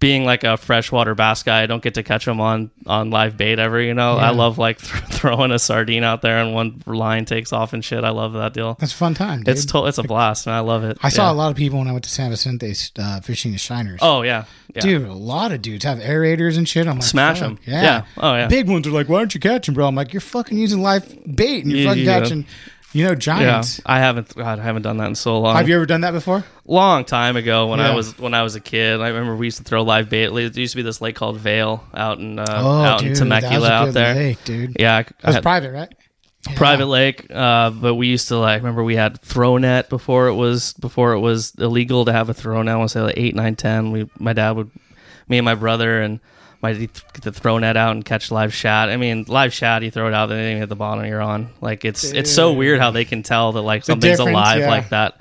[0.03, 3.37] being like a freshwater bass guy, I don't get to catch them on on live
[3.37, 3.79] bait ever.
[3.79, 4.27] You know, Yeah.
[4.27, 7.83] I love like th- throwing a sardine out there and one line takes off and
[7.83, 8.03] shit.
[8.03, 8.75] I love that deal.
[8.79, 9.39] that's a fun time.
[9.43, 9.47] Dude.
[9.55, 10.97] It's to- it's a blast, and I love it.
[11.01, 13.57] I saw a lot of people when I went to San Vicente uh, fishing the
[13.57, 13.99] shiners.
[14.01, 14.43] Oh yeah,
[14.75, 14.81] yeah.
[14.81, 16.85] Dude, a lot of dudes have aerators and shit.
[16.85, 17.57] I'm like, Smash them.
[17.65, 17.81] Yeah.
[17.81, 18.05] Yeah.
[18.17, 18.47] Oh, yeah.
[18.47, 19.87] Big ones are like, why aren't you catching, bro?
[19.87, 22.19] I'm like, you're fucking using live bait and you're Yeah, fucking yeah.
[22.19, 22.45] catching,
[22.93, 23.15] you know, yeah.
[23.15, 23.81] giants.
[23.85, 25.55] I haven't God, I haven't done that in so long.
[25.55, 26.43] Have you ever done that before?
[26.65, 27.91] long time ago when Yeah.
[27.91, 29.01] I was when I was a kid.
[29.01, 30.27] I remember we used to throw live bait.
[30.27, 33.15] There used to be this lake called Vail out in uh, Oh, out dude, in
[33.15, 34.15] Temecula was a out there.
[34.15, 34.77] lake, dude.
[34.79, 35.89] Yeah, I, I That was had private, right?
[36.49, 36.55] Yeah.
[36.57, 37.27] private lake.
[37.29, 41.13] Uh, but we used to like remember we had throw net before it was before
[41.13, 42.75] it was illegal to have a throw net.
[42.75, 43.91] I want to say like eight, nine, ten.
[43.91, 44.69] We my dad would
[45.27, 46.19] me and my brother and
[46.63, 48.89] my get the throw net out and catch live shad.
[48.89, 51.49] I mean, live shad, you throw it out, then even hit the bottom, you're on.
[51.61, 54.69] Like it's it's so weird how they can tell that like something's alive yeah.
[54.69, 55.17] like that.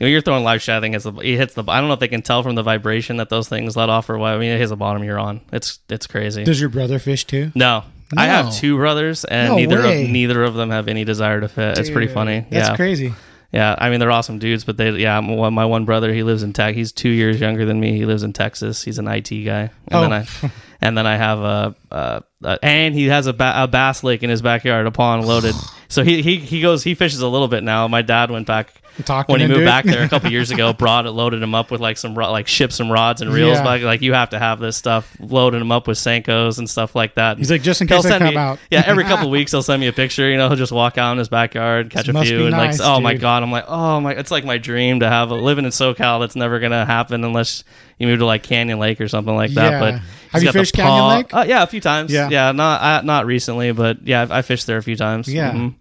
[0.00, 0.78] You know, you're throwing live shad.
[0.78, 1.64] I think it's the it hits the.
[1.68, 4.08] I don't know if they can tell from the vibration that those things let off
[4.08, 4.32] or what.
[4.32, 5.40] I mean, it hits the bottom, you're on.
[5.52, 6.42] It's it's crazy.
[6.44, 7.52] Does your brother fish too?
[7.54, 7.84] no,
[8.16, 10.04] I have two brothers, and No neither way.
[10.04, 11.78] of neither of them have any desire to fit.
[11.78, 12.46] it's pretty funny.
[12.50, 13.14] That's yeah, crazy.
[13.52, 13.74] yeah.
[13.78, 15.20] I mean, they're awesome dudes, but they yeah.
[15.20, 16.74] My one, my one brother, he lives in Tech.
[16.74, 17.96] He's two years younger than me.
[17.96, 18.82] He lives in Texas.
[18.82, 20.00] He's an IT guy, and Oh.
[20.02, 20.26] then I
[20.84, 24.22] and then I have a, uh uh and he has a, ba- a bass lake
[24.22, 25.54] in his backyard, a pond loaded.
[25.86, 27.86] So he, he he goes he fishes a little bit now.
[27.86, 28.72] My dad went back
[29.04, 30.72] Talking when he moved back there a couple years ago.
[30.72, 33.58] Brought it, loaded him up with like some ro- like shipped some rods and reels.
[33.58, 33.64] Yeah.
[33.64, 35.16] Like, like you have to have this stuff.
[35.18, 37.38] loading him up with Senkos and stuff like that.
[37.38, 38.58] He's like, just in case I send come me- out.
[38.70, 40.28] Yeah, every couple weeks he'll send me a picture.
[40.30, 42.78] You know, he'll just walk out in his backyard, catch This a few, and nice,
[42.78, 45.34] like, oh my god, I'm like, oh my, it's like my dream to have a
[45.34, 46.20] living in SoCal.
[46.20, 47.64] That's never gonna happen unless
[47.98, 49.70] you move to like Canyon Lake or something like that.
[49.72, 49.80] Yeah.
[49.80, 51.34] But Have you fished Canyon Lake?
[51.34, 52.12] Uh, yeah, a few times.
[52.12, 52.28] Yeah.
[52.28, 55.26] Yeah, not uh, not recently, but yeah, I've, I fished there a few times.
[55.32, 55.52] Yeah.
[55.52, 55.74] Mhm.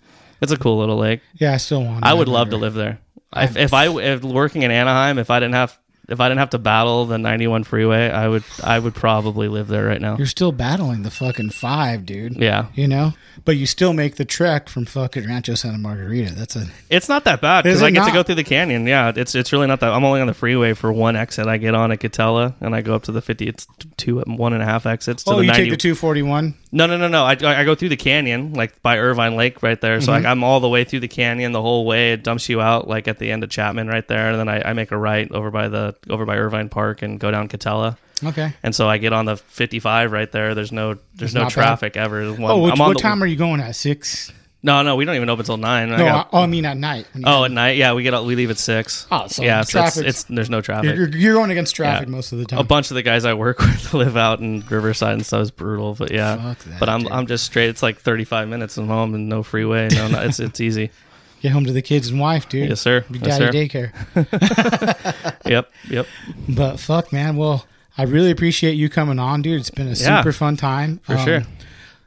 [0.43, 1.21] It's a cool little lake.
[1.35, 2.05] Yeah, I still want.
[2.05, 2.99] I would love to live there.
[3.35, 5.77] If, if I if working in Anaheim, if I didn't have
[6.09, 9.67] if I didn't have to battle the 91 freeway, I would I would probably live
[9.67, 10.17] there right now.
[10.17, 12.35] You're still battling the fucking five, dude.
[12.35, 13.13] Yeah, You know,
[13.45, 16.35] but you still make the trek from fucking Rancho Santa Margarita.
[16.35, 18.85] That's a it's not that bad because I get to go through the canyon.
[18.85, 19.93] Yeah, it's it's really not that.
[19.93, 21.47] I'm only on the freeway for one exit.
[21.47, 23.47] I get on at Katella and I go up to the 50.
[23.47, 25.63] It's two one and a half exits to oh, the you 90.
[25.63, 26.55] take the two forty one.
[26.75, 27.23] No, no, no, no.
[27.23, 30.01] I, I go through the canyon, like by Irvine Lake, right there.
[30.01, 30.23] So Mm-hmm.
[30.23, 32.13] like, I'm all the way through the canyon the whole way.
[32.13, 34.69] It dumps you out like at the end of Chapman, right there, and then I,
[34.69, 37.97] I make a right over by the over by Irvine Park and go down Katella.
[38.23, 38.53] Okay.
[38.63, 40.55] And so I get on the 55 right there.
[40.55, 41.53] There's no there's It's no not bad.
[41.53, 42.31] traffic ever.
[42.33, 43.75] One- Oh, which, what time are you going at?
[43.75, 44.31] Six?
[44.65, 45.91] No, no, we don't even open until nine.
[45.91, 47.05] I No, got- I, oh, I mean at night.
[47.25, 49.05] oh, at night, yeah, we get out, we leave at six.
[49.11, 50.95] Oh, so yeah, so it's, it's there's no traffic.
[50.95, 52.11] you're, you're, going against traffic Yeah.
[52.15, 52.59] most of the time.
[52.59, 55.51] a bunch of the guys I work with live out in Riverside and stuff is
[55.51, 56.37] brutal, but yeah.
[56.37, 57.11] Fuck that, but I'm dude.
[57.11, 57.67] I'm just straight.
[57.69, 59.89] It's like 35 minutes from home and no freeway.
[59.89, 60.91] No, no it's it's easy.
[61.41, 62.69] Get home to the kids and wife, dude.
[62.69, 63.03] Yes, sir.
[63.11, 63.91] Be Yes, daddy sir.
[64.15, 65.39] daycare.
[65.45, 66.07] Yep, yep.
[66.47, 67.35] But fuck, man.
[67.35, 67.65] Well,
[67.97, 69.59] I really appreciate you coming on, dude.
[69.59, 70.19] It's been a Yeah.
[70.21, 71.43] super fun time For Um, sure.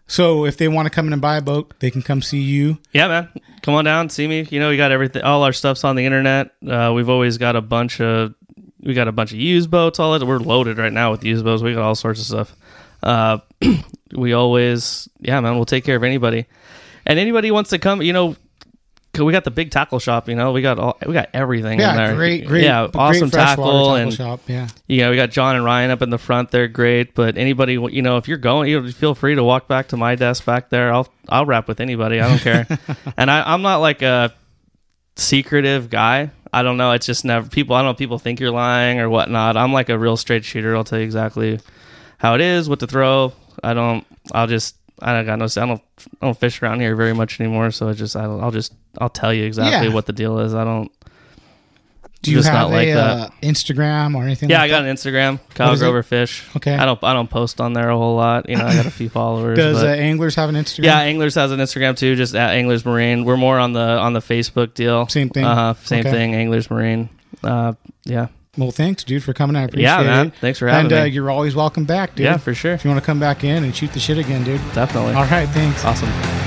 [0.06, 2.40] So if they want to come in and buy a boat, they can come see
[2.40, 2.78] you.
[2.92, 3.28] Yeah, man.
[3.62, 4.46] Come on down, see me.
[4.50, 5.22] You know, we got everything.
[5.22, 6.52] All our stuff's on the internet.
[6.66, 8.34] Uh, we've always got a bunch of
[8.80, 9.98] we got a bunch of used boats.
[9.98, 11.62] All that we're loaded right now with used boats.
[11.62, 12.56] We got all sorts of stuff.
[13.02, 13.38] Uh,
[14.12, 15.56] we always, yeah, man.
[15.56, 16.46] We'll take care of anybody,
[17.04, 18.02] and anybody wants to come.
[18.02, 18.36] You know,
[19.24, 20.28] we got the big tackle shop.
[20.28, 21.74] You know, we got all we got everything.
[21.74, 22.14] in Yeah, there.
[22.16, 22.64] great, great.
[22.64, 24.40] yeah, great awesome freshwater tackle and shop.
[24.46, 24.68] Yeah.
[24.86, 26.50] you know, we got John and Ryan up in the front.
[26.50, 27.14] They're great.
[27.14, 29.96] But anybody, you know, if you're going, you know, feel free to walk back to
[29.96, 30.92] my desk back there.
[30.92, 32.20] I'll I'll rap with anybody.
[32.20, 32.66] I don't care.
[33.16, 34.32] and I, I'm not like a
[35.16, 36.30] secretive guy.
[36.52, 36.92] I don't know.
[36.92, 37.74] It's just never people.
[37.76, 37.90] I don't know.
[37.92, 39.56] if People think you're lying or whatnot.
[39.56, 40.76] I'm like a real straight shooter.
[40.76, 41.60] I'll tell you exactly
[42.18, 43.32] how it is, what to throw.
[43.62, 44.06] I don't.
[44.32, 44.76] I'll just.
[45.02, 45.44] I don't got no.
[45.44, 45.82] I don't.
[46.22, 47.70] I don't fish around here very much anymore.
[47.70, 48.16] So I just.
[48.16, 48.72] I don't, I'll just.
[48.98, 49.94] I'll tell you exactly Yeah.
[49.94, 50.54] what the deal is.
[50.54, 50.90] I don't.
[52.22, 53.20] Do you Just have not like a that.
[53.20, 54.50] uh, Instagram or anything?
[54.50, 54.88] Yeah, like I got that?
[54.88, 55.76] an Instagram, Kyle?
[55.76, 56.44] Grover Fish.
[56.56, 56.74] Okay.
[56.74, 58.48] I don't I don't post on there a whole lot.
[58.48, 59.56] You know, I got a few followers.
[59.56, 60.84] Does uh, Anglers have an Instagram?
[60.84, 63.24] yeah, Anglers has an Instagram too, just at Anglers Marine.
[63.24, 65.06] We're more on the on the Facebook deal.
[65.08, 65.44] Same thing?
[65.44, 65.74] Uh.
[65.74, 66.10] Same Okay.
[66.10, 66.34] thing.
[66.34, 67.10] Anglers Marine.
[67.44, 67.74] Uh,
[68.04, 68.28] yeah.
[68.56, 69.54] Well, thanks, dude, for coming.
[69.56, 70.26] I appreciate Yeah, man.
[70.28, 70.34] it.
[70.40, 70.96] Thanks for having me.
[70.96, 72.24] and, uh, you're always welcome back, dude.
[72.24, 72.72] Yeah, for sure.
[72.72, 74.60] If you want to come back in and shoot the shit again, dude.
[74.74, 75.14] Definitely.
[75.14, 75.84] All right, thanks.
[75.84, 76.45] Awesome.